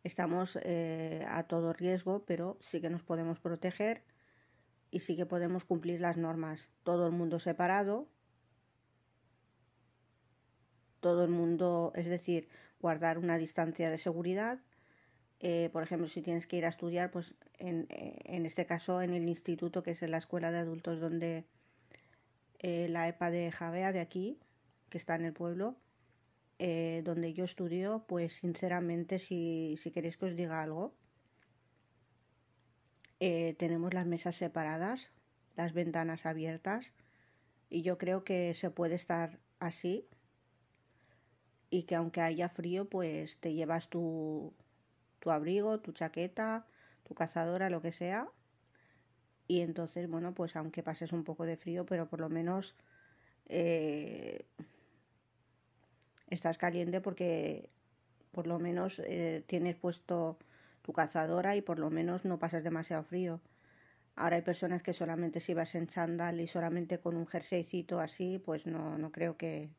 Estamos 0.05 0.57
eh, 0.63 1.25
a 1.27 1.43
todo 1.43 1.73
riesgo, 1.73 2.23
pero 2.25 2.57
sí 2.61 2.79
que 2.79 2.89
nos 2.89 3.03
podemos 3.03 3.41
proteger 3.41 4.05
y 4.91 5.01
sí 5.01 5.17
que 5.17 5.25
podemos 5.25 5.65
cumplir 5.65 5.99
las 5.99 6.15
normas. 6.15 6.69
Todo 6.83 7.05
el 7.05 7.11
mundo 7.11 7.37
separado, 7.37 8.07
todo 11.01 11.25
el 11.25 11.31
mundo, 11.31 11.91
es 11.95 12.07
decir, 12.07 12.47
guardar 12.79 13.17
una 13.17 13.37
distancia 13.37 13.89
de 13.89 13.97
seguridad 13.97 14.59
eh, 15.41 15.69
por 15.71 15.83
ejemplo, 15.83 16.07
si 16.07 16.21
tienes 16.21 16.47
que 16.47 16.57
ir 16.57 16.65
a 16.65 16.69
estudiar, 16.69 17.11
pues 17.11 17.33
en, 17.57 17.87
eh, 17.89 18.19
en, 18.25 18.45
este 18.45 18.65
caso 18.65 19.01
en 19.01 19.13
el 19.13 19.27
instituto, 19.29 19.83
que 19.83 19.91
es 19.91 20.01
la 20.01 20.17
escuela 20.17 20.51
de 20.51 20.57
adultos 20.57 20.99
donde 20.99 21.45
eh, 22.59 22.87
la 22.89 23.07
EPA 23.07 23.31
de 23.31 23.51
Javea 23.51 23.91
de 23.91 23.99
aquí, 23.99 24.39
que 24.89 24.97
está 24.97 25.15
en 25.15 25.25
el 25.25 25.33
pueblo, 25.33 25.77
eh, 26.59 27.01
donde 27.05 27.33
yo 27.33 27.45
estudio, 27.45 28.05
pues 28.07 28.33
sinceramente, 28.33 29.19
si, 29.19 29.77
si 29.81 29.91
queréis 29.91 30.17
que 30.17 30.25
os 30.25 30.35
diga 30.35 30.61
algo, 30.61 30.93
eh, 33.19 33.55
tenemos 33.57 33.93
las 33.93 34.05
mesas 34.05 34.35
separadas, 34.35 35.11
las 35.55 35.73
ventanas 35.73 36.25
abiertas, 36.25 36.91
y 37.69 37.81
yo 37.81 37.97
creo 37.97 38.23
que 38.23 38.53
se 38.53 38.71
puede 38.71 38.95
estar 38.95 39.39
así 39.59 40.07
y 41.69 41.83
que 41.83 41.95
aunque 41.95 42.21
haya 42.21 42.49
frío, 42.49 42.89
pues 42.89 43.39
te 43.39 43.53
llevas 43.53 43.89
tu, 43.89 44.53
tu 45.19 45.31
abrigo, 45.31 45.79
tu 45.79 45.91
chaqueta, 45.91 46.65
tu 47.03 47.13
cazadora, 47.13 47.69
lo 47.69 47.81
que 47.81 47.91
sea. 47.91 48.27
Y 49.49 49.61
entonces, 49.61 50.07
bueno, 50.07 50.35
pues 50.35 50.55
aunque 50.55 50.83
pases 50.83 51.11
un 51.11 51.23
poco 51.23 51.43
de 51.43 51.57
frío, 51.57 51.83
pero 51.83 52.07
por 52.07 52.19
lo 52.19 52.29
menos 52.29 52.75
eh, 53.47 54.45
estás 56.27 56.59
caliente 56.59 57.01
porque 57.01 57.71
por 58.31 58.45
lo 58.45 58.59
menos 58.59 58.99
eh, 58.99 59.43
tienes 59.47 59.75
puesto 59.75 60.37
tu 60.83 60.93
cazadora 60.93 61.55
y 61.55 61.63
por 61.63 61.79
lo 61.79 61.89
menos 61.89 62.25
no 62.25 62.37
pasas 62.37 62.63
demasiado 62.63 63.01
frío. 63.01 63.41
Ahora 64.15 64.35
hay 64.35 64.43
personas 64.43 64.83
que 64.83 64.93
solamente 64.93 65.39
si 65.39 65.55
vas 65.55 65.73
en 65.73 65.87
chándal 65.87 66.39
y 66.39 66.45
solamente 66.45 66.99
con 66.99 67.17
un 67.17 67.25
jerseycito 67.25 67.99
así, 67.99 68.37
pues 68.37 68.67
no, 68.67 68.99
no 68.99 69.11
creo 69.11 69.35
que 69.35 69.71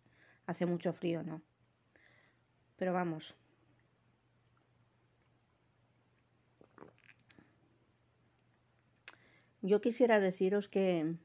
hace 0.47 0.67
mucho 0.67 0.93
frío, 0.93 1.23
¿no? 1.23 1.43
Pero 2.77 2.93
vamos, 2.93 3.37
Yo 9.63 9.81
quisiera 9.81 10.21
deciros 10.21 10.69
que, 10.69 11.17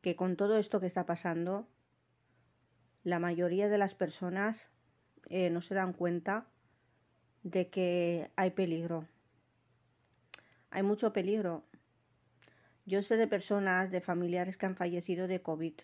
que 0.00 0.16
con 0.16 0.36
todo 0.36 0.58
esto 0.58 0.80
que 0.80 0.86
está 0.86 1.06
pasando, 1.06 1.68
la 3.04 3.20
mayoría 3.20 3.68
de 3.68 3.78
las 3.78 3.94
personas 3.94 4.70
eh, 5.28 5.50
no 5.50 5.60
se 5.60 5.74
dan 5.74 5.92
cuenta 5.92 6.46
de 7.44 7.68
que 7.68 8.30
hay 8.34 8.50
peligro. 8.50 9.06
Hay 10.70 10.82
mucho 10.82 11.12
peligro. 11.12 11.64
Yo 12.84 13.02
sé 13.02 13.16
de 13.16 13.28
personas, 13.28 13.90
de 13.90 14.00
familiares 14.00 14.56
que 14.56 14.66
han 14.66 14.76
fallecido 14.76 15.28
de 15.28 15.40
COVID. 15.40 15.74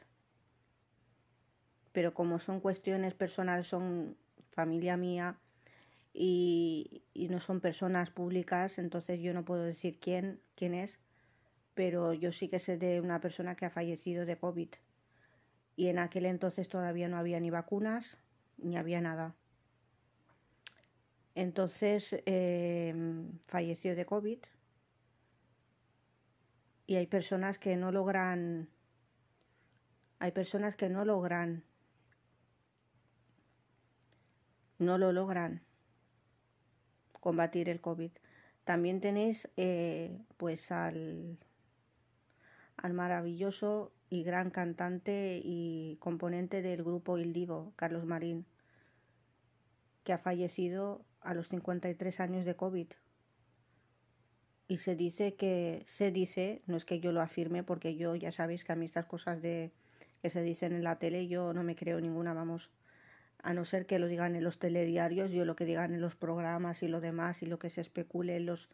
Pero 1.93 2.13
como 2.13 2.41
son 2.41 2.59
cuestiones 2.59 3.15
personales, 3.15 3.69
son 3.69 4.17
familia 4.51 4.97
mía 4.97 5.39
y, 6.15 7.03
no 7.29 7.41
son 7.41 7.61
personas 7.61 8.11
públicas, 8.11 8.79
entonces 8.79 9.21
yo 9.21 9.35
no 9.35 9.45
puedo 9.45 9.65
decir 9.65 9.99
quién, 9.99 10.41
quién 10.55 10.75
es 10.75 11.01
pero 11.75 12.13
yo 12.13 12.33
sí 12.33 12.49
que 12.49 12.61
sé 12.61 12.79
de 12.79 13.01
una 13.01 13.21
persona 13.21 13.57
que 13.57 13.67
ha 13.67 13.71
fallecido 13.71 14.25
de 14.25 14.39
COVID. 14.39 14.69
Y 15.77 15.89
en 15.89 15.99
aquel 15.99 16.27
entonces 16.27 16.69
todavía 16.69 17.09
no 17.09 17.17
había 17.17 17.41
ni 17.41 17.51
vacunas, 17.51 18.19
ni 18.59 18.77
había 18.77 19.01
nada. 19.01 19.35
Entonces 21.35 22.17
eh, 22.27 22.95
falleció 23.49 23.97
de 23.97 24.07
COVID. 24.07 24.39
Y 26.87 26.95
hay 26.97 27.07
personas 27.09 27.59
que 27.59 27.77
no 27.77 27.91
logran. 27.91 28.69
Hay 30.21 30.31
personas 30.31 30.77
que 30.77 30.89
no 30.89 31.05
logran. 31.05 31.65
No 34.79 34.97
lo 34.97 35.13
logran 35.13 35.64
combatir 37.25 37.71
el 37.71 37.81
COVID. 37.81 38.11
También 38.65 39.01
tenéis 39.01 39.49
eh, 39.57 40.21
pues 40.37 40.71
al 40.71 41.39
al 42.77 42.93
maravilloso 42.93 43.93
y 44.11 44.25
gran 44.25 44.51
cantante 44.51 45.41
y 45.43 45.97
componente 46.01 46.61
del 46.61 46.85
grupo 46.85 47.17
Il 47.17 47.33
Divo, 47.33 47.73
Carlos 47.77 48.05
Marín, 48.05 48.45
que 50.03 50.13
ha 50.13 50.19
fallecido 50.19 51.03
a 51.23 51.33
los 51.33 51.49
53 51.49 52.21
años 52.21 52.45
de 52.45 52.57
COVID. 52.57 52.89
Y 54.69 54.77
se 54.77 54.97
dice 54.97 55.35
que, 55.35 55.83
se 55.87 56.11
dice, 56.11 56.61
no 56.67 56.77
es 56.77 56.85
que 56.85 57.01
yo 57.01 57.11
lo 57.11 57.23
afirme, 57.23 57.63
porque 57.63 57.97
yo 57.97 58.15
ya 58.17 58.33
sabéis 58.33 58.65
que 58.65 58.73
a 58.73 58.77
mí 58.77 58.85
estas 58.85 59.07
cosas 59.07 59.41
de 59.41 59.73
que 60.21 60.29
se 60.29 60.43
dicen 60.43 60.75
en 60.75 60.85
la 60.85 60.99
tele, 60.99 61.27
yo 61.27 61.55
no 61.55 61.63
me 61.63 61.75
creo 61.75 62.03
ninguna, 62.03 62.35
vamos, 62.35 62.71
a 63.45 63.55
no 63.55 63.65
ser 63.65 63.87
que 63.87 63.99
lo 63.99 64.09
digan 64.09 64.35
en 64.35 64.43
los 64.43 64.59
telediarios, 64.59 65.31
yo 65.31 65.45
lo 65.45 65.55
que 65.55 65.65
digan 65.65 65.95
en 65.95 66.01
los 66.01 66.17
programas 66.17 66.83
y 66.83 66.89
lo 66.89 67.01
demás 67.01 67.43
y 67.43 67.47
lo 67.47 67.59
que 67.59 67.71
se 67.71 67.81
especule 67.81 68.37
en 68.37 68.47
los, 68.47 68.71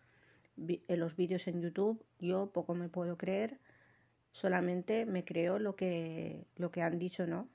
en 0.57 1.01
los 1.01 1.17
vídeos 1.17 1.47
en 1.49 1.61
YouTube, 1.61 2.03
yo 2.19 2.53
poco 2.53 2.75
me 2.75 2.89
puedo 2.89 3.19
creer 3.19 3.59
solamente 4.33 5.07
me 5.07 5.25
creo 5.25 5.59
lo 5.59 5.77
que, 5.77 6.47
lo 6.57 6.71
que 6.71 6.83
han 6.83 6.99
dicho, 6.99 7.27
¿no? 7.27 7.49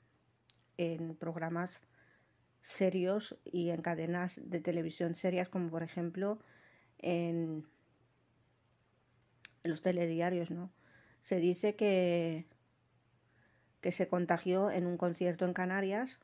En 0.76 1.16
programas 1.16 1.80
serios 2.62 3.38
y 3.44 3.70
en 3.70 3.82
cadenas 3.82 4.40
de 4.42 4.60
televisión 4.60 5.14
serias, 5.14 5.48
como 5.48 5.70
por 5.70 5.82
ejemplo 5.82 6.38
en, 6.98 7.66
en 9.62 9.70
los 9.70 9.82
telediarios, 9.82 10.50
¿no? 10.50 10.70
Se 11.22 11.36
dice 11.36 11.76
que, 11.76 12.46
que 13.80 13.92
se 13.92 14.08
contagió 14.08 14.70
en 14.70 14.86
un 14.86 14.96
concierto 14.96 15.44
en 15.44 15.54
Canarias 15.54 16.20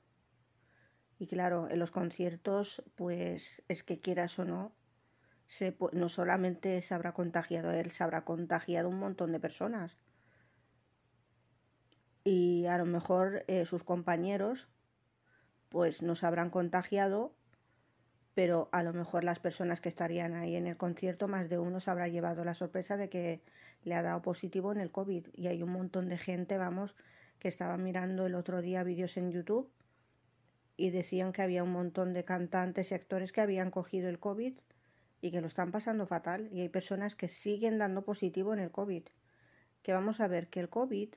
y 1.23 1.29
claro, 1.29 1.71
en 1.71 1.79
los 1.79 1.93
conciertos, 1.93 2.83
pues 2.97 3.63
es 3.69 3.85
que 3.85 4.01
quieras 4.01 4.37
o 4.41 4.45
no, 4.45 4.73
se, 5.47 5.77
no 5.93 6.09
solamente 6.09 6.83
se 6.83 6.95
habrá 6.95 7.13
contagiado 7.13 7.71
él, 7.71 7.93
se 7.93 8.03
habrá 8.03 8.25
contagiado 8.25 8.89
un 8.89 8.99
montón 8.99 9.31
de 9.31 9.39
personas 9.39 9.97
y 12.25 12.67
a 12.67 12.77
lo 12.77 12.87
mejor 12.87 13.45
eh, 13.47 13.67
sus 13.67 13.85
compañeros 13.85 14.69
pues 15.69 16.03
nos 16.03 16.25
habrán 16.25 16.51
contagiado, 16.51 17.37
pero 18.35 18.69
a 18.73 18.83
lo 18.83 18.93
mejor 18.93 19.23
las 19.23 19.39
personas 19.39 19.81
que 19.81 19.91
estarían 19.91 20.35
ahí 20.35 20.57
en 20.57 20.67
el 20.67 20.77
concierto, 20.77 21.29
más 21.29 21.49
de 21.49 21.61
uno 21.61 21.79
se 21.79 21.93
habrá 21.93 22.09
llevado 22.09 22.45
la 22.45 22.55
sorpresa 22.55 22.97
de 22.97 23.09
que 23.09 23.45
le 23.85 23.95
ha 23.95 24.03
dado 24.03 24.23
positivo 24.23 24.73
en 24.73 24.81
el 24.81 24.91
COVID. 24.91 25.29
Y 25.35 25.47
hay 25.47 25.63
un 25.63 25.71
montón 25.71 26.09
de 26.09 26.19
gente, 26.19 26.59
vamos, 26.59 26.97
que 27.39 27.47
estaba 27.47 27.77
mirando 27.77 28.27
el 28.27 28.35
otro 28.35 28.61
día 28.61 28.83
vídeos 28.83 29.17
en 29.17 29.31
YouTube 29.31 29.71
y 30.77 30.91
decían 30.91 31.33
que 31.33 31.43
había 31.43 31.63
un 31.63 31.73
montón 31.73 32.13
de 32.13 32.25
cantantes 32.25 32.91
y 32.91 32.95
actores 32.95 33.33
que 33.33 33.41
habían 33.41 33.71
cogido 33.71 34.09
el 34.09 34.19
COVID 34.19 34.55
y 35.21 35.31
que 35.31 35.41
lo 35.41 35.47
están 35.47 35.71
pasando 35.71 36.07
fatal 36.07 36.49
y 36.53 36.61
hay 36.61 36.69
personas 36.69 37.15
que 37.15 37.29
siguen 37.29 37.79
dando 37.79 38.03
positivo 38.05 38.53
en 38.53 38.59
el 38.59 38.71
COVID. 38.71 39.05
Que 39.83 39.93
vamos 39.93 40.21
a 40.21 40.29
ver 40.29 40.49
que 40.49 40.61
el 40.61 40.69
COVID 40.69 41.11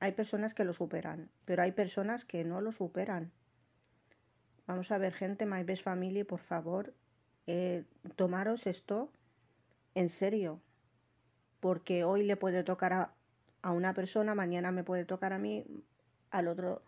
hay 0.00 0.12
personas 0.12 0.54
que 0.54 0.64
lo 0.64 0.72
superan, 0.72 1.30
pero 1.44 1.62
hay 1.62 1.72
personas 1.72 2.24
que 2.24 2.42
no 2.44 2.60
lo 2.60 2.72
superan. 2.72 3.30
Vamos 4.66 4.90
a 4.90 4.98
ver, 4.98 5.12
gente, 5.12 5.46
My 5.46 5.62
Best 5.62 5.84
Family, 5.84 6.24
por 6.24 6.40
favor, 6.40 6.94
eh, 7.46 7.84
tomaros 8.16 8.66
esto 8.66 9.10
en 9.94 10.08
serio, 10.08 10.60
porque 11.60 12.04
hoy 12.04 12.22
le 12.22 12.36
puede 12.36 12.62
tocar 12.64 12.92
a, 12.92 13.12
a 13.62 13.72
una 13.72 13.92
persona, 13.92 14.34
mañana 14.34 14.70
me 14.70 14.84
puede 14.84 15.04
tocar 15.04 15.32
a 15.34 15.38
mí, 15.38 15.66
al 16.30 16.48
otro 16.48 16.82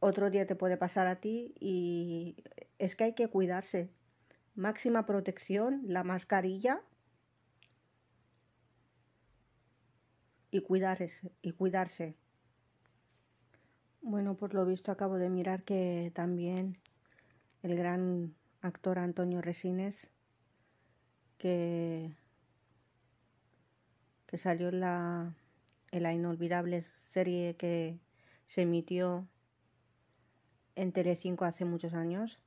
otro 0.00 0.30
día 0.30 0.46
te 0.46 0.56
puede 0.56 0.76
pasar 0.76 1.06
a 1.06 1.16
ti 1.16 1.54
y 1.58 2.36
es 2.78 2.96
que 2.96 3.04
hay 3.04 3.14
que 3.14 3.28
cuidarse. 3.28 3.90
Máxima 4.54 5.06
protección, 5.06 5.82
la 5.86 6.04
mascarilla 6.04 6.80
y 10.50 10.60
cuidarse, 10.60 11.32
y 11.42 11.52
cuidarse. 11.52 12.14
Bueno, 14.02 14.36
por 14.36 14.54
lo 14.54 14.66
visto 14.66 14.92
acabo 14.92 15.16
de 15.16 15.30
mirar 15.30 15.64
que 15.64 16.12
también 16.14 16.78
el 17.62 17.74
gran 17.74 18.34
actor 18.60 18.98
Antonio 18.98 19.40
Resines, 19.40 20.10
que, 21.38 22.14
que 24.26 24.36
salió 24.36 24.68
en 24.68 24.80
la, 24.80 25.34
en 25.90 26.02
la 26.02 26.12
inolvidable 26.12 26.82
serie 26.82 27.56
que 27.56 27.98
se 28.46 28.62
emitió 28.62 29.26
en 30.76 30.92
Telecinco 30.92 31.44
hace 31.44 31.64
muchos 31.64 31.94
años 31.94 32.40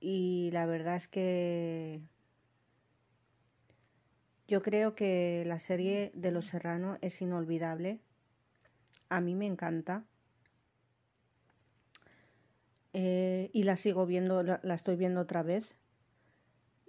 y 0.00 0.50
la 0.52 0.66
verdad 0.66 0.96
es 0.96 1.08
que 1.08 2.00
yo 4.46 4.62
creo 4.62 4.94
que 4.94 5.44
la 5.46 5.58
serie 5.58 6.10
de 6.14 6.30
Los 6.30 6.46
Serrano 6.46 6.96
es 7.02 7.20
inolvidable. 7.20 8.00
A 9.10 9.20
mí 9.20 9.34
me 9.34 9.46
encanta. 9.46 10.04
Eh, 12.94 13.50
y 13.52 13.64
la 13.64 13.76
sigo 13.76 14.06
viendo, 14.06 14.42
la, 14.42 14.74
estoy 14.74 14.96
viendo 14.96 15.20
otra 15.20 15.42
vez. 15.42 15.76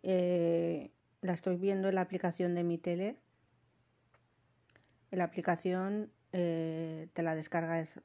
Eh, 0.03 0.91
la 1.21 1.33
estoy 1.33 1.57
viendo 1.57 1.89
en 1.89 1.95
la 1.95 2.01
aplicación 2.01 2.55
de 2.55 2.63
mi 2.63 2.77
tele. 2.77 3.17
En 5.11 5.17
la 5.17 5.25
aplicación 5.25 6.11
eh, 6.31 7.09
te 7.11 7.23
la 7.23 7.35
descargas 7.35 7.99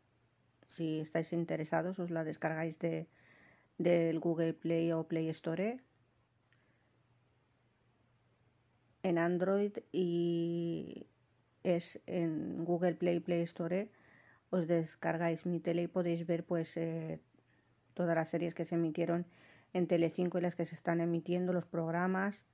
si 0.75 1.01
estáis 1.01 1.33
interesados, 1.33 1.99
os 1.99 2.11
la 2.11 2.25
descargáis 2.25 2.79
de, 2.79 3.09
del 3.79 4.21
Google 4.21 4.55
Play 4.55 4.93
o 4.93 5.09
Play 5.09 5.29
Store 5.29 5.81
en 9.03 9.19
Android 9.19 9.73
y 9.93 11.07
es 11.63 12.01
en 12.07 12.65
Google 12.65 12.95
Play 12.95 13.21
Play 13.21 13.43
Store 13.43 13.91
os 14.55 14.69
descargáis 14.69 15.47
mi 15.47 15.59
tele 15.59 15.83
y 15.83 15.89
podéis 15.89 16.27
ver 16.27 16.45
pues 16.45 16.77
eh, 16.77 17.21
todas 17.93 18.15
las 18.15 18.29
series 18.29 18.55
que 18.55 18.65
se 18.65 18.77
emitieron 18.77 19.27
en 19.73 19.89
Telecinco 19.89 20.39
y 20.39 20.43
las 20.43 20.55
que 20.55 20.65
se 20.65 20.77
están 20.77 21.01
emitiendo 21.01 21.53
los 21.53 21.67
programas. 21.67 22.45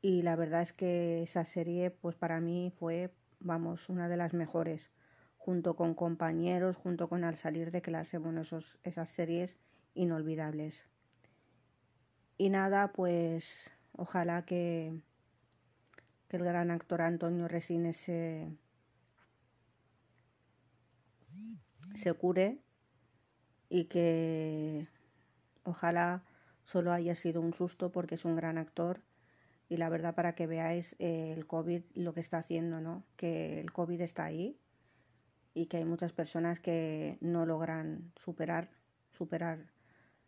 Y 0.00 0.22
la 0.22 0.34
verdad 0.34 0.62
es 0.62 0.72
que 0.72 1.22
esa 1.22 1.44
serie 1.44 1.90
pues 1.90 2.16
para 2.16 2.40
mí 2.40 2.72
fue 2.74 3.12
vamos 3.38 3.90
una 3.90 4.08
de 4.08 4.16
las 4.16 4.32
mejores 4.32 4.90
junto 5.48 5.76
con 5.76 5.94
compañeros, 5.94 6.76
junto 6.76 7.08
con 7.08 7.24
Al 7.24 7.36
salir 7.36 7.70
de 7.70 7.80
clase, 7.80 8.18
bueno, 8.18 8.42
esos, 8.42 8.78
esas 8.84 9.08
series 9.08 9.56
inolvidables. 9.94 10.84
Y 12.36 12.50
nada, 12.50 12.92
pues 12.92 13.72
ojalá 13.92 14.44
que, 14.44 15.00
que 16.28 16.36
el 16.36 16.44
gran 16.44 16.70
actor 16.70 17.00
Antonio 17.00 17.48
Resines 17.48 17.96
se, 17.96 18.52
se 21.94 22.12
cure 22.12 22.58
y 23.70 23.84
que 23.84 24.86
ojalá 25.62 26.24
solo 26.64 26.92
haya 26.92 27.14
sido 27.14 27.40
un 27.40 27.54
susto 27.54 27.90
porque 27.90 28.16
es 28.16 28.26
un 28.26 28.36
gran 28.36 28.58
actor 28.58 29.00
y 29.70 29.78
la 29.78 29.88
verdad 29.88 30.14
para 30.14 30.34
que 30.34 30.46
veáis 30.46 30.94
eh, 30.98 31.32
el 31.34 31.46
COVID 31.46 31.84
lo 31.94 32.12
que 32.12 32.20
está 32.20 32.36
haciendo, 32.36 32.82
¿no? 32.82 33.02
Que 33.16 33.60
el 33.60 33.72
COVID 33.72 34.02
está 34.02 34.24
ahí 34.24 34.58
y 35.58 35.66
que 35.66 35.78
hay 35.78 35.84
muchas 35.84 36.12
personas 36.12 36.60
que 36.60 37.18
no 37.20 37.44
logran 37.44 38.12
superar, 38.14 38.70
superar 39.10 39.72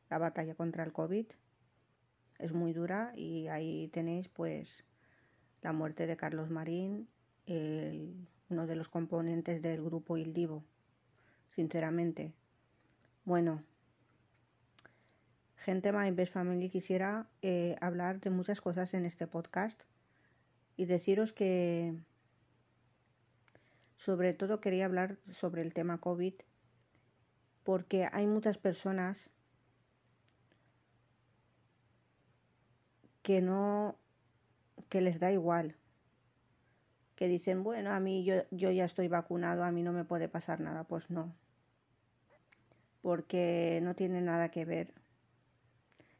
la 0.08 0.18
batalla 0.18 0.56
contra 0.56 0.82
el 0.82 0.92
COVID. 0.92 1.26
Es 2.40 2.52
muy 2.52 2.72
dura 2.72 3.12
y 3.14 3.46
ahí 3.46 3.86
tenéis 3.92 4.28
pues 4.28 4.84
la 5.62 5.72
muerte 5.72 6.08
de 6.08 6.16
Carlos 6.16 6.50
Marín, 6.50 7.08
uno 7.46 8.66
de 8.66 8.74
los 8.74 8.88
componentes 8.88 9.62
del 9.62 9.84
grupo 9.84 10.16
Il 10.16 10.32
Divo, 10.32 10.64
sinceramente. 11.54 12.34
Bueno, 13.24 13.62
gente 15.54 15.92
My 15.92 16.10
Best 16.10 16.32
Family 16.32 16.70
quisiera 16.70 17.30
eh, 17.40 17.76
hablar 17.80 18.18
de 18.20 18.30
muchas 18.30 18.60
cosas 18.60 18.94
en 18.94 19.04
este 19.04 19.28
podcast 19.28 19.80
y 20.76 20.86
deciros 20.86 21.32
que 21.32 21.94
sobre 24.00 24.32
todo 24.32 24.62
quería 24.62 24.86
hablar 24.86 25.18
sobre 25.30 25.60
el 25.60 25.74
tema 25.74 25.98
COVID 25.98 26.32
porque 27.64 28.08
hay 28.10 28.26
muchas 28.26 28.56
personas 28.56 29.28
que 33.20 33.42
no, 33.42 33.98
que 34.88 35.02
les 35.02 35.20
da 35.20 35.30
igual, 35.32 35.76
que 37.14 37.28
dicen, 37.28 37.62
bueno, 37.62 37.92
a 37.92 38.00
mí 38.00 38.24
yo, 38.24 38.36
yo 38.50 38.70
ya 38.70 38.86
estoy 38.86 39.08
vacunado, 39.08 39.64
a 39.64 39.70
mí 39.70 39.82
no 39.82 39.92
me 39.92 40.06
puede 40.06 40.30
pasar 40.30 40.60
nada, 40.60 40.84
pues 40.84 41.10
no, 41.10 41.36
porque 43.02 43.80
no 43.82 43.94
tiene 43.94 44.22
nada 44.22 44.50
que 44.50 44.64
ver 44.64 44.94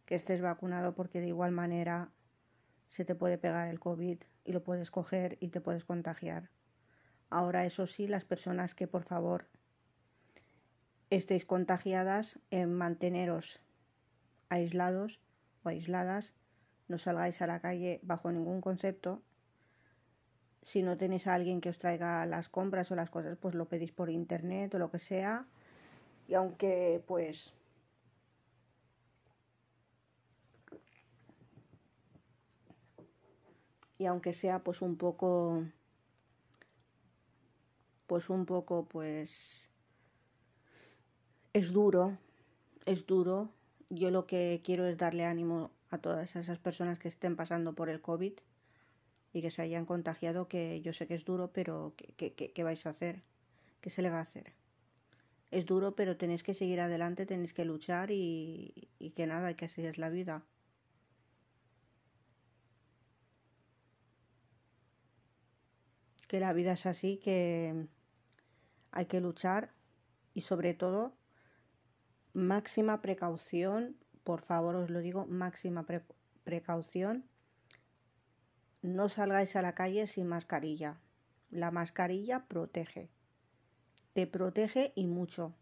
que 0.05 0.17
estés 0.17 0.43
vacunado 0.43 0.95
porque 0.95 1.23
de 1.23 1.29
igual 1.29 1.53
manera 1.53 2.13
se 2.89 3.07
te 3.07 3.15
puede 3.15 3.39
pegar 3.39 3.69
el 3.69 3.81
COVID 3.81 4.19
y 4.45 4.53
lo 4.53 4.63
puedes 4.63 4.91
coger 4.91 5.39
y 5.41 5.49
te 5.49 5.63
puedes 5.63 5.87
contagiar. 5.87 6.51
Ahora, 7.31 7.65
eso 7.65 7.87
sí, 7.87 8.09
las 8.09 8.25
personas 8.25 8.75
que 8.75 8.89
por 8.89 9.05
favor 9.05 9.47
estéis 11.11 11.45
contagiadas, 11.45 12.41
en 12.51 12.75
manteneros 12.75 13.61
aislados 14.49 15.21
o 15.63 15.69
aisladas, 15.69 16.35
no 16.89 16.99
salgáis 16.99 17.41
a 17.41 17.47
la 17.47 17.61
calle 17.61 18.01
bajo 18.03 18.33
ningún 18.33 18.61
concepto. 18.61 19.23
Si 20.63 20.83
no 20.83 20.97
tenéis 20.97 21.29
a 21.29 21.35
alguien 21.35 21.61
que 21.61 21.69
os 21.69 21.79
traiga 21.79 22.27
las 22.27 22.49
compras 22.49 22.91
o 22.91 22.97
las 22.97 23.11
cosas, 23.11 23.39
pues 23.39 23.55
lo 23.55 23.69
pedís 23.69 23.93
por 23.93 24.11
internet 24.11 24.75
o 24.75 24.79
lo 24.79 24.91
que 24.91 24.99
sea. 24.99 25.47
Y 26.27 26.35
aunque 26.35 27.03
pues 27.07 27.55
y 33.99 34.07
aunque 34.07 34.33
sea 34.33 34.61
pues 34.61 34.83
un 34.83 34.97
poco 34.97 35.63
pues 38.11 38.29
un 38.29 38.45
poco 38.45 38.87
pues 38.87 39.71
es 41.53 41.73
duro, 41.73 42.19
es 42.85 43.07
duro. 43.07 43.51
Yo 43.89 44.11
lo 44.11 44.27
que 44.27 44.63
quiero 44.65 44.85
es 44.87 44.99
darle 44.99 45.25
ánimo 45.27 45.71
a 45.91 45.99
todas 45.99 46.35
esas 46.35 46.59
personas 46.59 46.99
que 46.99 47.07
estén 47.07 47.37
pasando 47.37 47.73
por 47.73 47.89
el 47.89 48.01
COVID 48.01 48.33
y 49.33 49.43
que 49.43 49.53
se 49.53 49.63
hayan 49.63 49.87
contagiado, 49.87 50.49
que 50.49 50.81
yo 50.81 50.93
sé 50.93 51.07
que 51.07 51.15
es 51.15 51.25
duro, 51.25 51.53
pero 51.53 51.95
¿qué, 52.17 52.65
vais 52.65 52.85
a 52.85 52.91
hacer? 52.91 53.23
¿Qué 53.81 53.91
se 53.91 54.03
le 54.03 54.11
va 54.11 54.19
a 54.19 54.23
hacer? 54.23 54.55
Es 55.53 55.65
duro, 55.65 55.95
pero 55.95 56.17
tenéis 56.17 56.43
que 56.43 56.55
seguir 56.55 56.81
adelante, 56.81 57.27
tenéis 57.27 57.53
que 57.53 57.65
luchar 57.65 58.11
y, 58.11 58.89
y 58.99 59.11
que 59.11 59.29
nada, 59.29 59.55
que 59.55 59.67
así 59.67 59.87
es 59.87 59.99
la 59.99 60.09
vida. 60.09 60.43
Que 66.27 66.41
la 66.41 66.53
vida 66.53 66.73
es 66.73 66.87
así, 66.87 67.19
que 67.19 67.87
hay 68.93 69.07
que 69.07 69.21
luchar 69.21 69.73
y 70.35 70.43
sobre 70.43 70.75
todo 70.75 71.15
máxima 72.33 73.03
precaución, 73.03 73.97
por 74.25 74.41
favor 74.41 74.77
os 74.77 74.91
lo 74.91 75.01
digo, 75.01 75.27
máxima 75.27 75.85
pre 75.85 76.05
precaución. 76.45 77.25
No 78.83 79.09
salgáis 79.09 79.57
a 79.57 79.63
la 79.63 79.75
calle 79.75 80.07
sin 80.07 80.27
mascarilla. 80.27 80.99
La 81.51 81.71
mascarilla 81.71 82.47
protege. 82.47 83.11
Te 84.15 84.27
protege 84.27 84.93
y 84.95 85.07
mucho. 85.07 85.55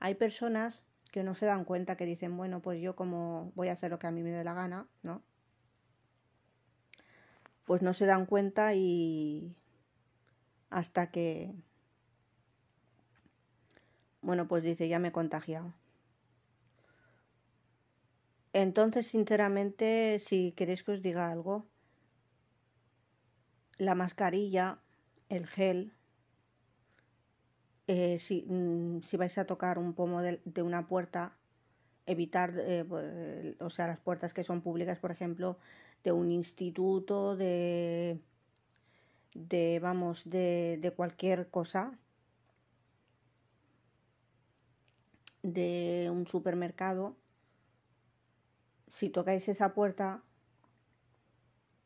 Hay 0.00 0.16
personas 0.16 0.82
que 1.12 1.22
no 1.22 1.34
se 1.34 1.46
dan 1.46 1.64
cuenta, 1.64 1.96
que 1.96 2.06
dicen, 2.06 2.36
bueno, 2.36 2.60
pues 2.60 2.80
yo 2.80 2.96
como 2.96 3.52
voy 3.54 3.68
a 3.68 3.72
hacer 3.72 3.90
lo 3.90 3.98
que 3.98 4.06
a 4.06 4.10
mí 4.10 4.22
me 4.22 4.32
dé 4.32 4.42
la 4.42 4.54
gana, 4.54 4.88
¿no? 5.02 5.22
Pues 7.64 7.82
no 7.82 7.94
se 7.94 8.06
dan 8.06 8.26
cuenta 8.26 8.74
y 8.74 9.54
hasta 10.70 11.10
que 11.10 11.54
bueno, 14.22 14.48
pues 14.48 14.62
dice, 14.62 14.88
ya 14.88 14.98
me 14.98 15.08
he 15.08 15.12
contagiado. 15.12 15.72
Entonces, 18.52 19.06
sinceramente, 19.06 20.18
si 20.18 20.52
queréis 20.52 20.82
que 20.84 20.92
os 20.92 21.02
diga 21.02 21.30
algo, 21.30 21.66
la 23.78 23.94
mascarilla, 23.94 24.78
el 25.28 25.46
gel, 25.46 25.92
eh, 27.86 28.18
si, 28.18 28.44
mm, 28.48 29.00
si, 29.02 29.16
vais 29.16 29.36
a 29.38 29.46
tocar 29.46 29.78
un 29.78 29.94
pomo 29.94 30.20
de, 30.22 30.62
una 30.62 30.86
puerta, 30.86 31.36
evitar, 32.06 32.54
eh, 32.58 32.84
pues, 32.88 33.56
o 33.60 33.70
sea, 33.70 33.86
las 33.86 33.98
puertas 33.98 34.34
que 34.34 34.44
son 34.44 34.60
públicas, 34.60 34.98
por 34.98 35.10
ejemplo, 35.10 35.58
de 36.04 36.12
un 36.12 36.30
instituto, 36.30 37.36
de, 37.36 38.20
de 39.34 39.78
vamos, 39.80 40.28
de, 40.28 40.78
de 40.80 40.90
cualquier 40.92 41.48
cosa, 41.48 41.98
de 45.42 46.08
un 46.10 46.26
supermercado, 46.26 47.16
si 48.88 49.08
tocáis 49.08 49.48
esa 49.48 49.74
puerta, 49.74 50.22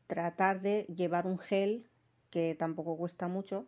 tratar 0.07 0.61
de 0.61 0.83
llevar 0.95 1.25
un 1.25 1.39
gel, 1.39 1.89
que 2.29 2.55
tampoco 2.55 2.97
cuesta 2.97 3.27
mucho, 3.27 3.67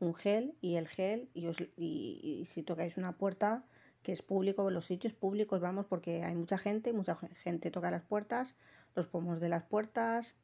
un 0.00 0.14
gel 0.14 0.56
y 0.60 0.76
el 0.76 0.88
gel, 0.88 1.30
y, 1.34 1.46
os, 1.46 1.58
y, 1.76 2.46
si 2.50 2.62
tocáis 2.62 2.96
una 2.96 3.16
puerta 3.16 3.64
que 4.02 4.12
es 4.12 4.22
público, 4.22 4.70
los 4.70 4.86
sitios 4.86 5.14
públicos, 5.14 5.60
vamos, 5.60 5.86
porque 5.86 6.22
hay 6.22 6.34
mucha 6.34 6.58
gente, 6.58 6.92
mucha 6.92 7.16
gente 7.16 7.70
toca 7.70 7.90
las 7.90 8.02
puertas, 8.02 8.54
los 8.94 9.08
pomos 9.08 9.40
de 9.40 9.48
las 9.48 9.64
puertas, 9.64 10.36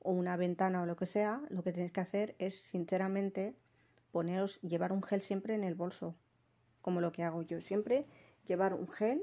o 0.00 0.12
una 0.12 0.36
ventana 0.36 0.82
o 0.82 0.86
lo 0.86 0.96
que 0.96 1.06
sea, 1.06 1.40
lo 1.48 1.62
que 1.62 1.72
tenéis 1.72 1.92
que 1.92 2.00
hacer 2.00 2.36
es, 2.38 2.60
sinceramente, 2.60 3.56
poneros, 4.12 4.60
llevar 4.62 4.92
un 4.92 5.02
gel 5.02 5.20
siempre 5.20 5.54
en 5.54 5.64
el 5.64 5.74
bolso, 5.74 6.16
como 6.86 7.00
lo 7.00 7.10
que 7.10 7.24
hago 7.24 7.42
yo, 7.42 7.60
siempre 7.60 8.06
llevar 8.46 8.72
un 8.72 8.86
gel 8.86 9.20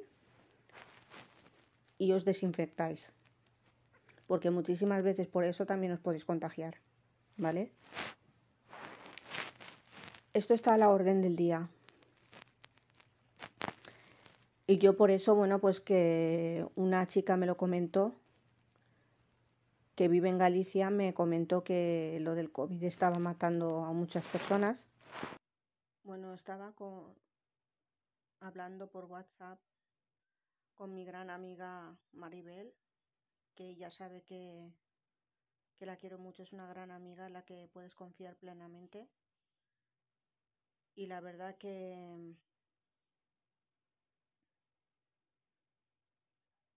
y 1.98 2.12
os 2.12 2.26
desinfectáis. 2.26 3.14
Porque 4.28 4.52
muchísimas 4.52 5.02
veces 5.02 5.30
por 5.30 5.46
eso 5.46 5.66
también 5.66 5.94
os 5.94 6.02
podéis 6.02 6.26
contagiar. 6.26 6.76
¿Vale? 7.38 7.72
Esto 10.34 10.54
está 10.54 10.74
a 10.74 10.78
la 10.78 10.90
orden 10.90 11.22
del 11.22 11.38
día. 11.38 11.70
Y 14.68 14.78
yo 14.78 14.98
por 14.98 15.10
eso, 15.10 15.34
bueno, 15.34 15.60
pues 15.60 15.80
que 15.80 16.68
una 16.76 17.08
chica 17.08 17.38
me 17.38 17.46
lo 17.46 17.56
comentó, 17.56 18.14
que 19.96 20.10
vive 20.10 20.28
en 20.28 20.38
Galicia, 20.38 20.90
me 20.90 21.14
comentó 21.14 21.64
que 21.64 22.18
lo 22.20 22.36
del 22.36 22.52
COVID 22.52 22.84
estaba 22.84 23.20
matando 23.20 23.86
a 23.86 23.94
muchas 23.94 24.26
personas. 24.26 24.82
Bueno, 26.04 26.34
estaba 26.34 26.74
con... 26.74 27.24
hablando 28.44 28.90
por 28.90 29.06
WhatsApp 29.06 29.60
con 30.76 30.94
mi 30.94 31.06
gran 31.06 31.30
amiga 31.30 31.98
Maribel, 32.12 32.74
que 33.56 33.76
ya 33.76 33.90
sabe 33.90 34.24
que, 34.24 34.72
que 35.78 35.86
la 35.86 35.98
quiero 35.98 36.18
mucho, 36.18 36.44
es 36.44 36.52
una 36.52 36.68
gran 36.68 36.92
amiga 36.92 37.28
en 37.28 37.34
la 37.34 37.46
que 37.46 37.70
puedes 37.72 37.96
confiar 37.96 38.36
plenamente. 38.36 39.08
Y 40.96 41.08
la 41.08 41.22
verdad 41.22 41.58
que, 41.58 42.36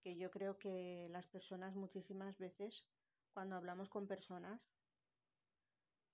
que 0.02 0.16
yo 0.16 0.31
creo 0.31 0.59
que 0.59 1.09
las 1.11 1.26
personas 1.26 1.74
muchísimas 1.74 2.38
veces, 2.38 2.85
cuando 3.33 3.57
hablamos 3.57 3.88
con 3.88 4.07
personas, 4.07 4.61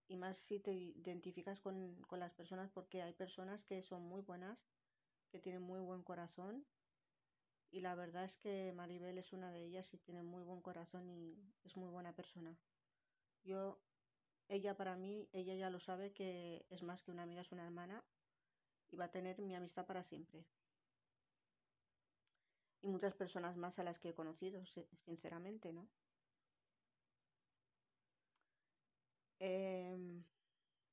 y 0.09 0.17
más 0.17 0.37
si 0.49 0.61
te 0.61 0.73
identificas 0.73 1.61
con, 1.61 2.03
con 2.03 2.21
las 2.21 2.33
personas, 2.33 2.71
porque 2.71 3.03
hay 3.03 3.13
personas 3.13 3.63
que 3.65 3.83
son 3.83 4.03
muy 4.03 4.23
buenas, 4.23 4.59
que 5.33 5.41
tienen 5.41 5.63
muy 5.63 5.81
buen 5.81 6.03
corazón 6.03 6.65
y 7.73 7.81
la 7.81 7.95
verdad 7.95 8.25
es 8.27 8.37
que 8.37 8.73
Maribel 8.77 9.17
es 9.17 9.33
una 9.33 9.51
de 9.51 9.65
ellas 9.65 9.93
y 9.95 9.99
tiene 9.99 10.23
muy 10.23 10.43
buen 10.45 10.61
corazón 10.61 11.09
y 11.09 11.35
es 11.65 11.75
muy 11.75 11.89
buena 11.89 12.15
persona. 12.15 12.55
Yo, 13.45 13.81
ella 14.49 14.77
para 14.77 14.95
mí, 14.95 15.27
ella 15.33 15.55
ya 15.55 15.71
lo 15.71 15.81
sabe 15.81 16.13
que 16.13 16.67
es 16.69 16.83
más 16.83 17.03
que 17.03 17.11
una 17.11 17.23
amiga, 17.23 17.41
es 17.41 17.51
una 17.51 17.65
hermana 17.65 18.05
y 18.91 18.97
va 18.97 19.07
a 19.07 19.11
tener 19.11 19.41
mi 19.41 19.55
amistad 19.55 19.87
para 19.87 20.05
siempre. 20.05 20.45
Y 22.83 22.89
muchas 22.89 23.15
personas 23.15 23.57
más 23.57 23.79
a 23.79 23.85
las 23.85 23.99
que 23.99 24.11
he 24.11 24.15
conocido, 24.15 24.63
sinceramente, 25.07 25.73
¿no? 25.73 25.89
Eh, 29.41 30.23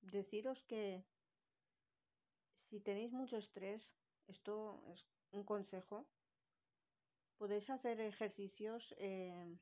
deciros 0.01 0.63
que 0.63 1.03
si 2.69 2.79
tenéis 2.79 3.11
mucho 3.11 3.37
estrés, 3.37 3.81
esto 4.29 4.83
es 4.93 5.05
un 5.31 5.43
consejo, 5.43 6.07
Podéis 7.39 7.69
hacer 7.69 8.01
ejercicios 8.01 8.83
eh, 8.97 9.57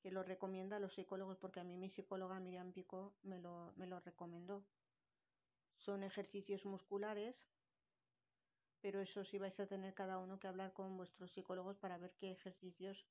que 0.00 0.12
lo 0.12 0.22
recomienda 0.22 0.78
los 0.78 0.94
psicólogos, 0.94 1.38
porque 1.38 1.58
a 1.58 1.64
mí 1.64 1.76
mi 1.76 1.90
psicóloga 1.90 2.38
Miriam 2.38 2.72
Pico 2.72 3.16
me 3.24 3.40
lo, 3.40 3.72
me 3.74 3.88
lo 3.88 3.98
recomendó. 3.98 4.64
Son 5.78 6.04
ejercicios 6.04 6.64
musculares, 6.64 7.34
pero 8.80 9.00
eso 9.00 9.24
sí 9.24 9.38
vais 9.38 9.58
a 9.58 9.66
tener 9.66 9.92
cada 9.92 10.18
uno 10.18 10.38
que 10.38 10.46
hablar 10.46 10.72
con 10.72 10.96
vuestros 10.96 11.32
psicólogos 11.32 11.76
para 11.78 11.98
ver 11.98 12.14
qué 12.20 12.30
ejercicios 12.30 13.04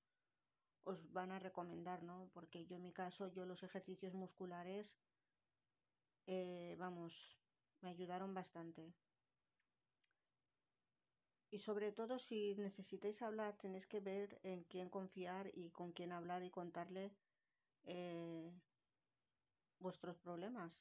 os 0.86 1.12
van 1.12 1.34
a 1.34 1.39
recomendar, 1.39 2.04
¿no? 2.04 2.30
Porque 2.34 2.65
yo 2.67 2.78
en 2.78 2.84
mi 2.84 2.93
caso, 2.93 3.28
yo 3.28 3.45
los 3.45 3.62
ejercicios 3.63 4.13
musculares, 4.13 4.89
eh, 6.26 6.78
vamos, 6.80 7.12
me 7.82 7.89
ayudaron 7.89 8.34
bastante. 8.34 8.93
Y 11.52 11.60
sobre 11.60 11.92
todo 11.92 12.18
si 12.18 12.56
necesitáis 12.56 13.22
hablar, 13.22 13.58
tenéis 13.58 13.86
que 13.86 14.00
ver 14.00 14.40
en 14.44 14.64
quién 14.64 14.90
confiar 14.90 15.52
y 15.54 15.70
con 15.70 15.92
quién 15.92 16.14
hablar 16.14 16.44
y 16.44 16.50
contarle 16.50 17.12
eh, 17.84 18.50
vuestros 19.80 20.18
problemas. 20.20 20.72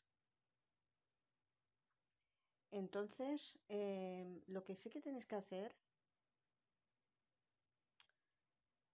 Entonces, 2.71 3.59
eh, 3.69 4.43
lo 4.47 4.63
que 4.63 4.77
sí 4.77 4.91
que 4.91 5.01
tenéis 5.01 5.27
que 5.27 5.35
hacer 5.35 5.75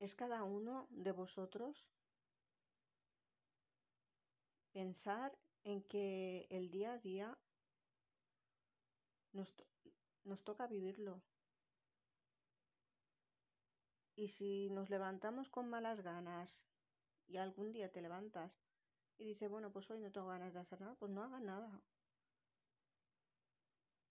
es 0.00 0.14
cada 0.14 0.44
uno 0.44 0.86
de 0.90 1.12
vosotros 1.12 1.76
pensar 4.72 5.36
en 5.64 5.82
que 5.82 6.46
el 6.48 6.70
día 6.70 6.92
a 6.92 6.98
día 6.98 7.38
nos, 9.32 9.52
nos 10.24 10.42
toca 10.42 10.66
vivirlo. 10.66 11.20
Y 14.16 14.26
si 14.30 14.68
nos 14.70 14.90
levantamos 14.90 15.48
con 15.48 15.70
malas 15.70 16.00
ganas 16.00 16.50
y 17.26 17.36
algún 17.36 17.72
día 17.72 17.92
te 17.92 18.02
levantas 18.02 18.52
y 19.18 19.26
dices, 19.26 19.50
bueno, 19.50 19.72
pues 19.72 19.90
hoy 19.90 20.00
no 20.00 20.12
tengo 20.12 20.28
ganas 20.28 20.54
de 20.54 20.60
hacer 20.60 20.80
nada, 20.80 20.96
pues 20.96 21.12
no 21.12 21.22
hagas 21.22 21.42
nada. 21.42 21.82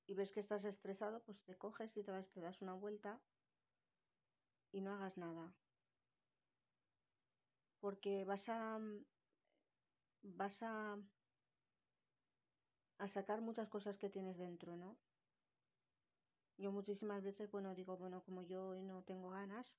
Y 0.08 0.16
ves 0.16 0.32
que 0.32 0.40
estás 0.40 0.66
estresado, 0.66 1.22
pues 1.26 1.44
te 1.44 1.56
coges 1.58 1.96
y 1.96 2.04
te 2.04 2.12
vas, 2.12 2.32
te 2.32 2.42
das 2.42 2.60
una 2.64 2.74
vuelta 2.74 3.22
y 4.72 4.82
no 4.82 4.94
hagas 4.94 5.18
nada. 5.18 5.56
Porque 7.82 8.26
vas 8.26 8.46
a 8.50 8.60
vas 10.38 10.62
a 10.62 10.98
a 12.98 13.08
sacar 13.08 13.40
muchas 13.40 13.70
cosas 13.70 13.98
que 13.98 14.10
tienes 14.10 14.38
dentro, 14.38 14.76
¿no? 14.76 14.98
Yo 16.58 16.72
muchísimas 16.74 17.24
veces, 17.24 17.50
bueno, 17.50 17.74
digo, 17.76 17.96
bueno, 17.98 18.22
como 18.24 18.42
yo 18.42 18.68
hoy 18.68 18.82
no 18.82 19.04
tengo 19.04 19.30
ganas, 19.30 19.74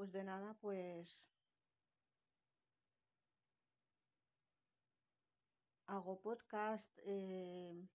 pues 0.00 0.12
de 0.12 0.24
nada, 0.24 0.56
pues 0.62 1.22
hago 5.84 6.18
podcast, 6.22 6.88
eh, 7.04 7.86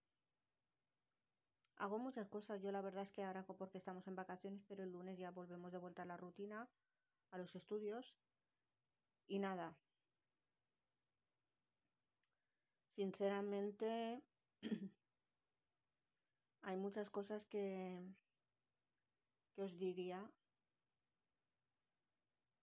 hago 1.78 1.98
muchas 1.98 2.30
cosas. 2.30 2.62
Yo 2.62 2.72
la 2.72 2.82
verdad 2.82 3.06
es 3.06 3.10
que 3.10 3.24
ahora 3.24 3.44
porque 3.48 3.80
estamos 3.80 4.06
en 4.06 4.15
vacaciones, 4.15 4.62
pero 4.68 4.84
el 4.84 4.91
lunes 4.91 5.18
ya 5.18 5.32
volvemos 5.32 5.72
de 5.72 5.80
vuelta 5.80 6.04
a 6.04 6.06
la 6.06 6.15
rutina, 6.15 6.70
a 7.32 7.39
los 7.39 7.56
estudios 7.56 8.13
y 9.28 9.39
nada. 9.39 9.76
Sinceramente, 12.96 14.22
hay 16.62 16.78
muchas 16.78 17.10
cosas 17.10 17.44
que, 17.48 18.00
que 19.56 19.63
os 19.63 19.76
diría 19.80 20.30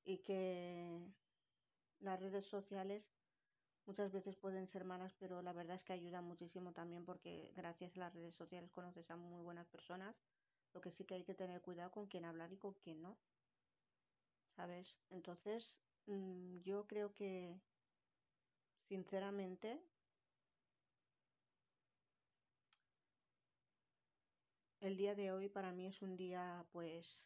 y 0.05 0.19
que 0.23 1.01
las 2.01 2.21
redes 2.21 2.47
sociales 2.47 3.05
muchas 3.87 4.13
veces 4.13 4.37
pueden 4.37 4.69
ser 4.69 4.85
malas, 4.85 5.15
pero 5.19 5.43
la 5.43 5.53
verdad 5.53 5.77
es 5.77 5.85
que 5.85 5.93
ayudan 5.95 6.25
muchísimo 6.25 6.73
también 6.73 7.05
porque 7.05 7.53
gracias 7.57 7.97
a 7.97 8.01
las 8.01 8.15
redes 8.15 8.37
sociales 8.37 8.73
conoces 8.73 9.11
a 9.11 9.17
muy 9.17 9.43
buenas 9.43 9.69
personas. 9.69 10.17
Lo 10.75 10.81
que 10.81 10.91
sí 10.93 11.05
que 11.07 11.15
hay 11.17 11.25
que 11.25 11.35
tener 11.35 11.63
cuidado 11.63 11.91
con 11.93 12.09
quién 12.09 12.25
hablar 12.25 12.53
y 12.53 12.59
con 12.59 12.75
quién 12.75 13.03
no. 13.03 13.19
¿Sabes? 14.57 14.99
Entonces, 15.11 15.79
mmm, 16.07 16.59
yo 16.63 16.87
creo 16.87 17.15
que, 17.15 17.61
sinceramente, 18.89 19.81
el 24.81 24.97
día 24.99 25.15
de 25.15 25.33
hoy 25.33 25.49
para 25.49 25.73
mí 25.73 25.87
es 25.87 26.03
un 26.03 26.17
día 26.17 26.67
pues 26.73 27.25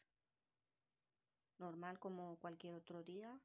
normal 1.58 1.98
como 1.98 2.36
cualquier 2.38 2.74
otro 2.74 3.02
día. 3.02 3.38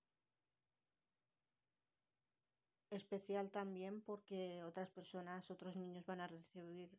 Especial 2.89 3.50
también 3.52 4.02
porque 4.02 4.63
otras 4.63 4.89
personas, 4.89 5.50
otros 5.50 5.76
niños 5.76 6.06
van 6.06 6.19
a 6.19 6.28
recibir 6.28 6.89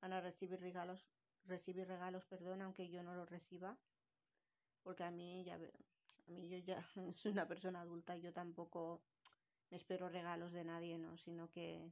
van 0.00 0.12
a 0.12 0.20
recibir 0.20 0.58
regalos, 0.60 1.00
recibir 1.46 1.86
regalos, 1.86 2.24
perdón, 2.24 2.62
aunque 2.62 2.88
yo 2.88 3.02
no 3.02 3.14
los 3.14 3.28
reciba, 3.28 3.76
porque 4.82 5.04
a 5.04 5.10
mí 5.10 5.44
ya 5.44 5.54
a 5.56 6.30
mí 6.30 6.48
yo 6.48 6.58
ya 6.58 6.86
soy 7.22 7.32
una 7.32 7.46
persona 7.46 7.80
adulta 7.82 8.16
y 8.16 8.22
yo 8.22 8.32
tampoco 8.32 9.00
espero 9.70 10.08
regalos 10.08 10.52
de 10.52 10.64
nadie, 10.64 10.98
¿no? 10.98 11.16
Sino 11.18 11.50
que 11.50 11.90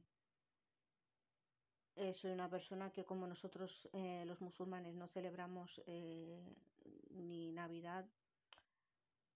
eh, 1.95 2.13
soy 2.13 2.31
una 2.31 2.49
persona 2.49 2.91
que 2.91 3.03
como 3.03 3.27
nosotros 3.27 3.89
eh, 3.93 4.23
los 4.25 4.39
musulmanes 4.41 4.95
no 4.95 5.07
celebramos 5.07 5.81
eh, 5.85 6.41
ni 7.11 7.51
Navidad, 7.51 8.05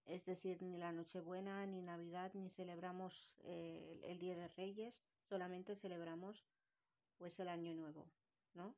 es 0.05 0.25
decir, 0.25 0.61
ni 0.61 0.77
la 0.77 0.91
Nochebuena, 0.91 1.65
ni 1.65 1.81
Navidad, 1.81 2.31
ni 2.33 2.49
celebramos 2.51 3.13
el 3.43 4.19
Día 4.19 4.35
de 4.35 4.47
Reyes, 4.49 4.93
solamente 5.29 5.75
celebramos 5.77 6.43
pues 7.17 7.39
el 7.39 7.47
Año 7.47 7.73
Nuevo, 7.73 8.05
¿no? 8.53 8.75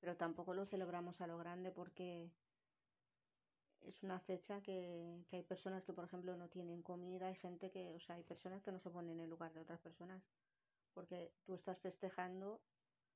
Pero 0.00 0.16
tampoco 0.16 0.54
lo 0.54 0.66
celebramos 0.66 1.20
a 1.20 1.26
lo 1.26 1.38
grande 1.38 1.70
porque 1.70 2.30
es 3.82 4.02
una 4.02 4.20
fecha 4.20 4.60
que, 4.62 5.24
que, 5.28 5.36
hay 5.36 5.42
personas 5.42 5.84
que, 5.84 5.92
por 5.92 6.04
ejemplo, 6.04 6.36
no 6.36 6.48
tienen 6.48 6.82
comida, 6.82 7.28
hay 7.28 7.36
gente 7.36 7.70
que, 7.70 7.94
o 7.94 8.00
sea, 8.00 8.16
hay 8.16 8.22
personas 8.22 8.62
que 8.62 8.72
no 8.72 8.80
se 8.80 8.90
ponen 8.90 9.18
en 9.18 9.24
el 9.24 9.30
lugar 9.30 9.52
de 9.52 9.60
otras 9.60 9.80
personas, 9.80 10.22
porque 10.94 11.32
tú 11.44 11.54
estás 11.54 11.78
festejando, 11.80 12.60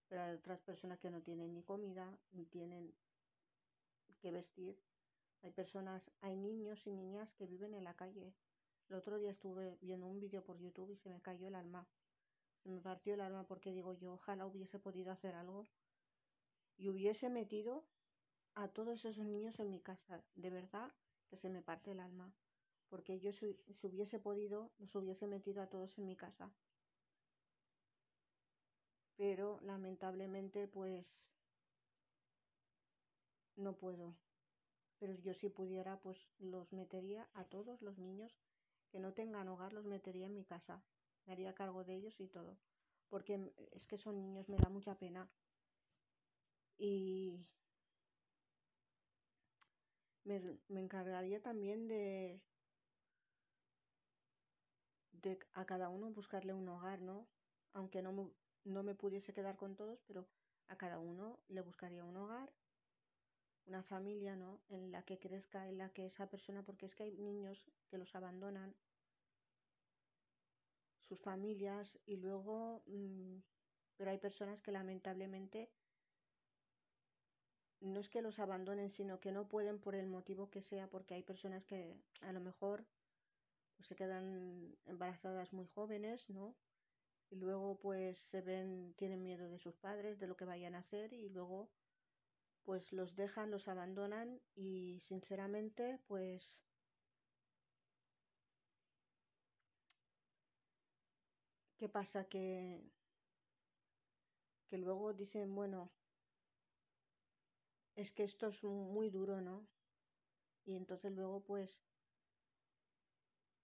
pero 0.09 0.23
hay 0.23 0.35
otras 0.35 0.61
personas 0.61 0.99
que 0.99 1.11
no 1.11 1.23
tienen 1.23 1.55
ni 1.55 1.63
comida, 1.63 2.11
ni 2.33 2.45
tienen 2.47 2.93
que 4.21 4.31
vestir. 4.31 4.79
Hay 5.42 5.51
personas, 5.53 6.03
hay 6.20 6.37
niños 6.37 6.87
y 6.87 6.90
niñas 6.90 7.33
que 7.35 7.46
viven 7.46 7.74
en 7.74 7.85
la 7.85 7.94
calle. 7.94 8.35
El 8.88 8.96
otro 8.96 9.18
día 9.18 9.31
estuve 9.31 9.79
viendo 9.81 10.07
un 10.07 10.20
vídeo 10.20 10.42
por 10.42 10.59
YouTube 10.59 10.90
y 10.90 10.96
se 10.96 11.11
me 11.11 11.20
cayó 11.20 11.46
el 11.46 11.55
alma. 11.55 11.87
Se 12.62 12.70
me 12.70 12.81
partió 12.81 13.14
el 13.14 13.20
alma 13.20 13.46
porque 13.46 13.72
digo 13.72 13.92
yo, 13.92 14.14
ojalá 14.14 14.46
hubiese 14.46 14.79
podido 14.79 15.12
hacer 15.12 15.35
algo 15.35 15.66
y 16.77 16.88
hubiese 16.88 17.29
metido 17.29 17.85
a 18.55 18.68
todos 18.68 19.05
esos 19.05 19.27
niños 19.27 19.59
en 19.61 19.70
mi 19.70 19.81
casa. 19.81 20.24
De 20.35 20.51
verdad 20.51 20.92
que 21.29 21.37
se 21.37 21.48
me 21.48 21.62
parte 21.62 21.92
el 21.92 22.01
alma. 22.01 22.33
Porque 22.88 23.20
yo 23.20 23.33
si, 23.33 23.57
hubiese 23.83 24.18
podido, 24.18 24.70
los 24.79 24.94
hubiese 24.94 25.27
metido 25.27 25.62
a 25.62 25.68
todos 25.68 25.96
en 25.98 26.07
mi 26.07 26.16
casa. 26.16 26.51
Pero 29.16 29.61
lamentablemente 29.62 30.66
pues 30.66 31.07
no 33.57 33.77
puedo. 33.77 34.14
Pero 34.99 35.15
yo 35.15 35.35
si 35.35 35.49
pudiera 35.49 35.99
pues 36.01 36.19
los 36.39 36.73
metería 36.73 37.29
a 37.35 37.45
todos 37.45 37.83
los 37.83 37.99
niños 37.99 38.37
que 38.91 38.99
no 38.99 39.13
tengan 39.13 39.49
hogar, 39.49 39.73
los 39.73 39.85
metería 39.85 40.27
en 40.27 40.35
mi 40.35 40.45
casa. 40.45 40.83
Me 41.27 41.33
haría 41.33 41.55
cargo 41.55 41.85
de 41.85 41.95
ellos 41.95 42.19
y 42.21 42.29
todo. 42.29 42.59
Porque 43.09 43.53
es 43.73 43.87
que 43.87 43.99
son 43.99 44.21
niños, 44.21 44.49
me 44.49 44.57
da 44.57 44.69
mucha 44.69 44.95
pena. 44.97 45.29
Y 46.79 47.47
me, 50.25 50.81
encargaría 50.81 51.41
también 51.43 51.89
de, 51.89 52.41
de 55.13 55.39
a 55.55 55.65
cada 55.65 55.89
uno 55.89 56.11
buscarle 56.11 56.53
un 56.55 56.69
hogar, 56.69 57.01
¿no? 57.01 57.27
Aunque 57.73 58.03
no 58.03 58.33
no 58.65 58.83
me 58.83 58.95
pudiese 58.95 59.33
quedar 59.33 59.57
con 59.57 59.77
todos, 59.77 60.01
pero 60.07 60.27
a 60.69 60.77
cada 60.77 60.99
uno 60.99 61.39
le 61.49 61.63
buscaría 61.63 62.05
un 62.05 62.17
hogar, 62.17 62.53
una 63.69 63.83
familia, 63.83 64.35
¿no? 64.37 64.61
En 64.69 64.91
la 64.93 65.03
que 65.03 65.19
crezca, 65.19 65.69
en 65.69 65.79
la 65.79 65.91
que 65.93 66.07
esa 66.07 66.29
persona, 66.29 66.63
porque 66.63 66.87
es 66.87 66.95
que 66.95 67.05
hay 67.05 67.13
niños 67.19 67.71
que 67.91 67.99
los 67.99 68.15
abandonan, 68.15 68.75
sus 71.09 71.21
familias, 71.21 71.99
y 72.07 72.17
luego, 72.17 72.83
mm, 72.87 73.39
pero 73.97 74.11
hay 74.11 74.19
personas 74.19 74.61
que 74.63 74.73
lamentablemente 74.73 75.71
no 77.81 78.01
es 78.01 78.09
que 78.09 78.23
los 78.23 78.39
abandonen, 78.39 78.91
sino 78.91 79.21
que 79.21 79.33
no 79.33 79.49
pueden 79.49 79.79
por 79.81 79.95
el 79.95 80.07
motivo 80.07 80.51
que 80.51 80.63
sea, 80.63 80.89
porque 80.89 81.15
hay 81.15 81.23
personas 81.23 81.65
que 81.65 81.97
a 82.21 82.33
lo 82.33 82.41
mejor 82.41 82.87
pues, 83.77 83.89
se 83.89 83.97
quedan 83.97 84.77
embarazadas 84.87 85.53
muy 85.53 85.67
jóvenes, 85.67 86.29
¿no? 86.31 86.57
Y 87.31 87.37
luego 87.37 87.79
pues 87.79 88.19
se 88.31 88.41
ven, 88.43 88.95
tienen 88.97 89.23
miedo 89.23 89.49
de 89.51 89.59
sus 89.59 89.77
padres, 89.77 90.19
de 90.19 90.27
lo 90.27 90.37
que 90.37 90.45
vayan 90.45 90.75
a 90.75 90.81
hacer 90.81 91.13
y 91.13 91.29
luego 91.31 91.71
pues 92.69 92.93
los 92.93 93.17
dejan, 93.17 93.51
los 93.51 93.67
abandonan 93.67 94.43
y 94.55 95.01
sinceramente 95.09 95.99
pues 96.07 96.61
¿qué 101.79 101.89
pasa? 101.89 102.25
Que, 102.27 102.83
que 104.69 104.77
luego 104.77 105.15
dicen, 105.15 105.55
bueno, 105.55 105.91
es 107.97 108.13
que 108.13 108.25
esto 108.25 108.49
es 108.49 108.63
muy 108.63 109.09
duro, 109.09 109.41
¿no? 109.41 109.67
Y 110.67 110.77
entonces 110.77 111.13
luego 111.13 111.41
pues 111.41 111.71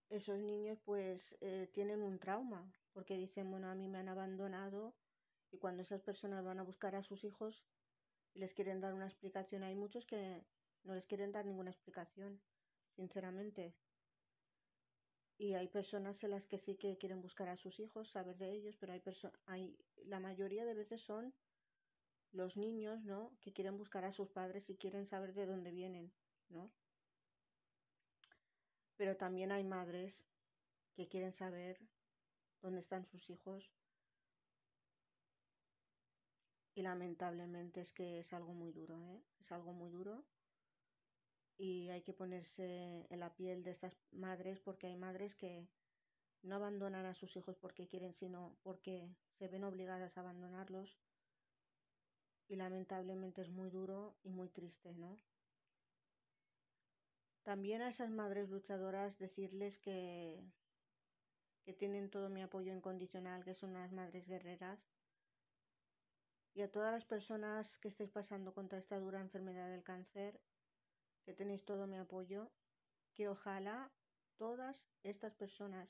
esos 0.09 0.39
niños 0.39 0.79
pues 0.87 1.37
eh, 1.43 1.69
tienen 1.75 2.01
un 2.01 2.19
trauma, 2.19 2.73
porque 2.95 3.19
dicen, 3.19 3.51
bueno, 3.51 3.69
a 3.69 3.75
mí 3.75 3.87
me 3.87 3.99
han 3.99 4.09
abandonado 4.09 4.95
y 5.53 5.59
cuando 5.59 5.83
esas 5.83 6.01
personas 6.01 6.43
van 6.43 6.59
a 6.59 6.63
buscar 6.63 6.95
a 6.95 7.03
sus 7.03 7.23
hijos 7.23 7.63
les 8.35 8.53
quieren 8.55 8.81
dar 8.81 8.95
una 8.95 9.07
explicación, 9.07 9.63
hay 9.63 9.75
muchos 9.75 10.05
que 10.07 10.45
no 10.85 10.95
les 10.95 11.07
quieren 11.07 11.33
dar 11.33 11.45
ninguna 11.45 11.71
explicación, 11.71 12.41
sinceramente. 12.97 13.75
Y 15.39 15.55
hay 15.55 15.69
personas 15.69 16.23
en 16.23 16.31
las 16.31 16.45
que 16.47 16.59
sí 16.61 16.77
que 16.77 16.97
quieren 16.99 17.21
buscar 17.21 17.49
a 17.49 17.57
sus 17.57 17.79
hijos, 17.81 18.11
saber 18.11 18.37
de 18.37 18.53
ellos, 18.53 18.77
pero 18.79 18.93
hay 18.93 19.01
personas, 19.01 19.39
hay, 19.47 19.77
la 20.05 20.21
mayoría 20.21 20.65
de 20.65 20.75
veces 20.75 21.01
son 21.03 21.35
los 22.33 22.57
niños, 22.57 23.03
¿no? 23.05 23.33
Que 23.41 23.53
quieren 23.53 23.77
buscar 23.77 24.05
a 24.05 24.13
sus 24.13 24.29
padres 24.29 24.69
y 24.69 24.77
quieren 24.77 25.09
saber 25.09 25.35
de 25.35 25.47
dónde 25.47 25.71
vienen, 25.71 26.13
¿no? 26.49 26.71
Pero 28.97 29.17
también 29.17 29.51
hay 29.51 29.65
madres 29.65 30.15
que 30.95 31.09
quieren 31.09 31.33
saber 31.33 31.81
dónde 32.61 32.81
están 32.81 33.07
sus 33.07 33.29
hijos. 33.31 33.65
Y 36.75 36.83
lamentablemente 36.83 37.81
es 37.81 37.93
que 37.93 38.21
es 38.21 38.33
algo 38.33 38.53
muy 38.53 38.71
duro, 38.71 39.01
¿eh? 39.01 39.23
Es 39.41 39.51
algo 39.51 39.73
muy 39.73 39.91
duro. 39.91 40.25
Y 41.57 41.89
hay 41.91 42.03
que 42.03 42.13
ponerse 42.13 43.07
en 43.11 43.21
la 43.21 43.35
piel 43.35 43.63
de 43.65 43.71
estas 43.73 43.97
madres 44.13 44.61
porque 44.61 44.89
hay 44.89 44.97
madres 44.97 45.35
que 45.35 45.69
no 46.43 46.57
abandonan 46.57 47.07
a 47.07 47.15
sus 47.15 47.37
hijos 47.37 47.57
porque 47.57 47.89
quieren, 47.89 48.15
sino 48.15 48.57
porque 48.63 49.09
se 49.39 49.49
ven 49.49 49.65
obligadas 49.65 50.17
a 50.17 50.21
abandonarlos 50.21 50.99
y 52.49 52.57
lamentablemente 52.57 53.43
es 53.43 53.51
muy 53.51 53.71
duro 53.71 54.17
y 54.23 54.31
muy 54.31 54.49
triste, 54.49 54.93
¿no? 54.95 55.17
También 57.45 57.81
a 57.83 57.91
esas 57.91 58.11
madres 58.11 58.49
luchadoras 58.51 59.19
decirles 59.19 59.79
que, 59.79 60.43
que 61.65 61.73
tienen 61.73 62.11
todo 62.11 62.29
mi 62.31 62.43
apoyo 62.43 62.73
incondicional, 62.73 63.45
que 63.45 63.55
son 63.55 63.71
unas 63.71 63.93
madres 63.93 64.27
guerreras. 64.27 64.94
Y 66.55 66.63
a 66.63 66.71
todas 66.71 66.93
las 66.93 67.05
personas 67.05 67.77
que 67.79 67.89
estéis 67.89 68.11
pasando 68.11 68.55
contra 68.55 68.79
esta 68.79 68.99
dura 68.99 69.21
enfermedad 69.21 69.69
del 69.69 69.83
cáncer, 69.83 70.41
que 71.25 71.35
tenéis 71.35 71.65
todo 71.65 71.87
mi 71.89 71.97
apoyo, 71.97 72.53
que 73.15 73.29
ojalá 73.29 73.91
todas 74.37 74.81
estas 75.03 75.35
personas 75.35 75.89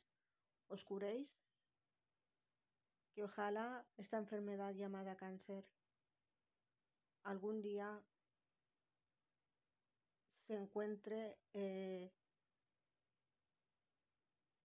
os 0.69 0.83
curéis, 0.83 1.29
que 3.13 3.25
ojalá 3.25 3.87
esta 3.97 4.17
enfermedad 4.17 4.73
llamada 4.75 5.17
cáncer 5.17 5.69
algún 7.25 7.63
día 7.63 8.03
se 10.47 10.55
encuentre 10.55 11.39
eh, 11.53 12.13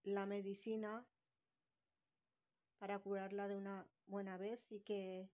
la 0.02 0.26
medicina 0.26 1.06
para 2.78 2.98
curarla 2.98 3.48
de 3.48 3.56
una 3.56 3.86
buena 4.06 4.36
vez 4.36 4.60
y 4.70 4.80
que 4.80 5.30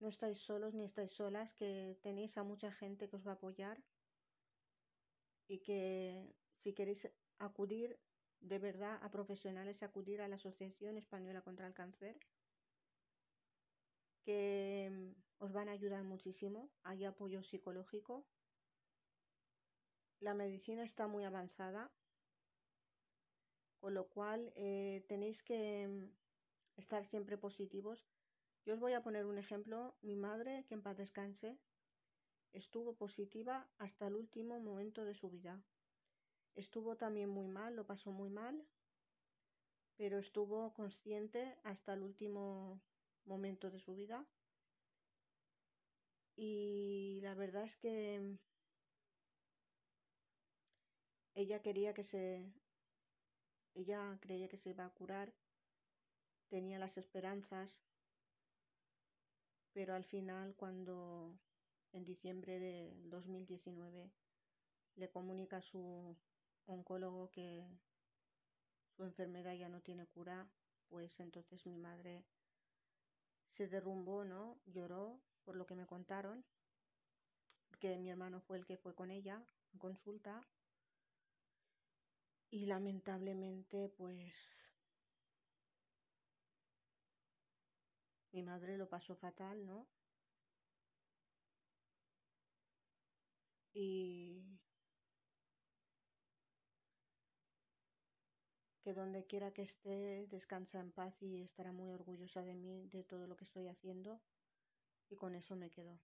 no 0.00 0.08
estáis 0.08 0.38
solos 0.40 0.74
ni 0.74 0.84
estáis 0.84 1.12
solas, 1.12 1.52
que 1.54 1.98
tenéis 2.02 2.36
a 2.36 2.42
mucha 2.42 2.70
gente 2.72 3.08
que 3.08 3.16
os 3.16 3.26
va 3.26 3.32
a 3.32 3.34
apoyar 3.34 3.82
y 5.48 5.58
que 5.58 6.34
si 6.62 6.72
queréis 6.72 7.08
acudir 7.38 7.98
de 8.40 8.58
verdad 8.58 8.98
a 9.02 9.10
profesionales, 9.10 9.82
acudir 9.82 10.20
a 10.20 10.28
la 10.28 10.36
Asociación 10.36 10.96
Española 10.98 11.42
contra 11.42 11.66
el 11.66 11.74
Cáncer, 11.74 12.16
que 14.24 14.90
mm, 14.90 15.44
os 15.44 15.52
van 15.52 15.68
a 15.68 15.72
ayudar 15.72 16.02
muchísimo. 16.02 16.70
Hay 16.82 17.04
apoyo 17.04 17.42
psicológico. 17.42 18.26
La 20.20 20.34
medicina 20.34 20.84
está 20.84 21.06
muy 21.06 21.24
avanzada, 21.24 21.90
con 23.80 23.94
lo 23.94 24.08
cual 24.08 24.52
eh, 24.56 25.04
tenéis 25.08 25.42
que 25.42 25.86
mm, 25.88 26.80
estar 26.80 27.06
siempre 27.06 27.38
positivos, 27.38 27.98
Yo 28.64 28.74
os 28.74 28.80
voy 28.80 28.94
a 28.94 29.02
poner 29.02 29.26
un 29.26 29.36
ejemplo. 29.36 29.94
Mi 30.00 30.16
madre, 30.16 30.64
que 30.66 30.74
en 30.74 30.82
paz 30.82 30.96
descanse, 30.96 31.58
estuvo 32.52 32.94
positiva 32.94 33.68
hasta 33.78 34.06
el 34.06 34.14
último 34.16 34.58
momento 34.58 35.04
de 35.04 35.14
su 35.14 35.28
vida. 35.28 35.62
Estuvo 36.54 36.96
también 36.96 37.28
muy 37.28 37.46
mal, 37.46 37.76
lo 37.76 37.84
pasó 37.84 38.10
muy 38.10 38.30
mal, 38.30 38.64
pero 39.96 40.18
estuvo 40.18 40.72
consciente 40.72 41.58
hasta 41.64 41.92
el 41.92 42.02
último 42.02 42.80
momento 43.26 43.70
de 43.70 43.80
su 43.80 43.94
vida. 43.94 44.24
Y 46.36 47.20
la 47.22 47.34
verdad 47.34 47.64
es 47.64 47.76
que 47.76 48.38
ella 51.34 51.60
quería 51.60 51.92
que 51.92 52.04
se... 52.04 52.50
Ella 53.74 54.18
creía 54.20 54.48
que 54.48 54.56
se 54.56 54.70
iba 54.70 54.86
a 54.86 54.94
curar, 54.94 55.34
tenía 56.48 56.78
las 56.78 56.96
esperanzas, 56.96 57.76
pero 59.74 59.94
al 59.94 60.04
final 60.04 60.54
cuando 60.56 61.36
en 61.92 62.04
diciembre 62.04 62.58
de 62.58 62.94
2019 63.10 64.10
le 64.94 65.10
comunica 65.10 65.58
a 65.58 65.62
su 65.62 66.16
oncólogo 66.66 67.30
que 67.30 67.66
su 68.96 69.04
enfermedad 69.04 69.54
ya 69.54 69.68
no 69.68 69.80
tiene 69.80 70.06
cura, 70.06 70.46
pues 70.88 71.18
entonces 71.18 71.66
mi 71.66 71.76
madre 71.76 72.24
se 73.56 73.66
derrumbó, 73.66 74.24
¿no? 74.24 74.56
Lloró 74.66 75.20
por 75.44 75.56
lo 75.56 75.66
que 75.66 75.74
me 75.74 75.86
contaron, 75.86 76.44
porque 77.68 77.98
mi 77.98 78.10
hermano 78.10 78.40
fue 78.40 78.58
el 78.58 78.64
que 78.64 78.76
fue 78.76 78.94
con 78.94 79.10
ella 79.10 79.44
en 79.72 79.78
consulta 79.80 80.40
y 82.50 82.66
lamentablemente 82.66 83.88
pues 83.88 84.32
mi 88.34 88.42
madre 88.42 88.76
lo 88.76 88.86
pasó 88.86 89.16
fatal, 89.16 89.64
¿no? 89.64 89.86
Y 93.74 94.42
que 98.82 98.94
donde 98.94 99.26
quiera 99.26 99.50
que 99.50 99.62
esté 99.62 100.28
descansa 100.30 100.78
en 100.78 100.92
paz 100.92 101.14
y 101.20 101.42
estará 101.42 101.72
muy 101.72 101.90
orgullosa 101.90 102.42
de 102.42 102.54
mí, 102.54 102.86
de 102.92 103.02
todo 103.02 103.26
lo 103.26 103.36
que 103.36 103.44
estoy 103.44 103.66
haciendo 103.66 104.20
y 105.10 105.16
con 105.16 105.34
eso 105.34 105.56
me 105.56 105.70
quedo. 105.70 105.98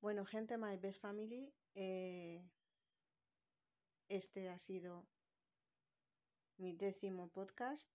Bueno, 0.00 0.24
gente, 0.24 0.56
my 0.58 0.76
best 0.76 1.00
family, 1.00 1.52
eh, 1.74 2.42
este 4.08 4.50
ha 4.50 4.58
sido 4.58 5.06
mi 6.58 6.72
décimo 6.74 7.28
podcast. 7.28 7.88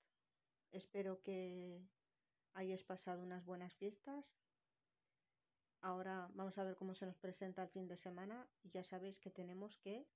Espero 0.73 1.21
que 1.21 1.87
hayáis 2.55 2.83
pasado 2.83 3.21
unas 3.21 3.45
buenas 3.45 3.75
fiestas. 3.75 4.25
Ahora 5.81 6.31
vamos 6.33 6.57
a 6.57 6.63
ver 6.63 6.75
cómo 6.75 6.95
se 6.95 7.05
nos 7.05 7.15
presenta 7.17 7.61
el 7.61 7.69
fin 7.69 7.87
de 7.87 7.97
semana. 7.97 8.47
Y 8.63 8.71
ya 8.71 8.83
sabéis 8.83 9.19
que 9.19 9.29
tenemos 9.29 9.77
que 9.77 10.07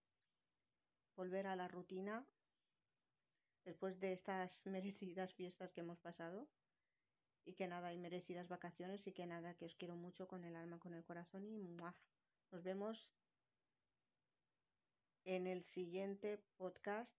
volver 1.16 1.46
a 1.46 1.56
la 1.56 1.68
rutina 1.68 2.26
después 3.66 4.00
de 4.00 4.14
estas 4.14 4.66
merecidas 4.66 5.32
fiestas 5.36 5.72
que 5.74 5.82
hemos 5.82 6.00
pasado. 6.00 6.48
Y 7.46 7.54
que 7.54 7.68
nada, 7.68 7.90
hay 7.90 8.00
merecidas 8.00 8.48
vacaciones 8.48 9.06
y 9.06 9.14
que 9.14 9.28
nada, 9.28 9.54
que 9.54 9.66
os 9.66 9.76
quiero 9.76 9.96
mucho 9.96 10.28
con 10.28 10.44
el 10.44 10.56
alma, 10.56 10.80
con 10.80 10.96
el 10.96 11.06
corazón 11.06 11.46
y 11.46 11.68
nos 12.52 12.64
vemos 12.64 13.08
en 15.24 15.46
el 15.46 15.64
siguiente 15.64 16.40
podcast 16.58 17.12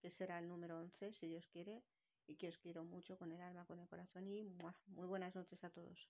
que 0.00 0.10
será 0.10 0.38
el 0.38 0.48
número 0.48 0.78
11 0.80 1.12
si 1.14 1.28
Dios 1.28 1.46
quiere 1.46 1.82
y 2.28 2.36
que 2.36 2.48
os 2.48 2.58
quiero 2.58 2.84
mucho 2.84 3.18
con 3.18 3.32
el 3.32 3.40
alma, 3.40 3.64
con 3.64 3.80
el 3.80 3.88
corazón 3.88 4.28
y 4.28 4.44
muy 4.86 5.06
buenas 5.06 5.34
noches 5.34 5.64
a 5.64 5.70
todos. 5.70 6.08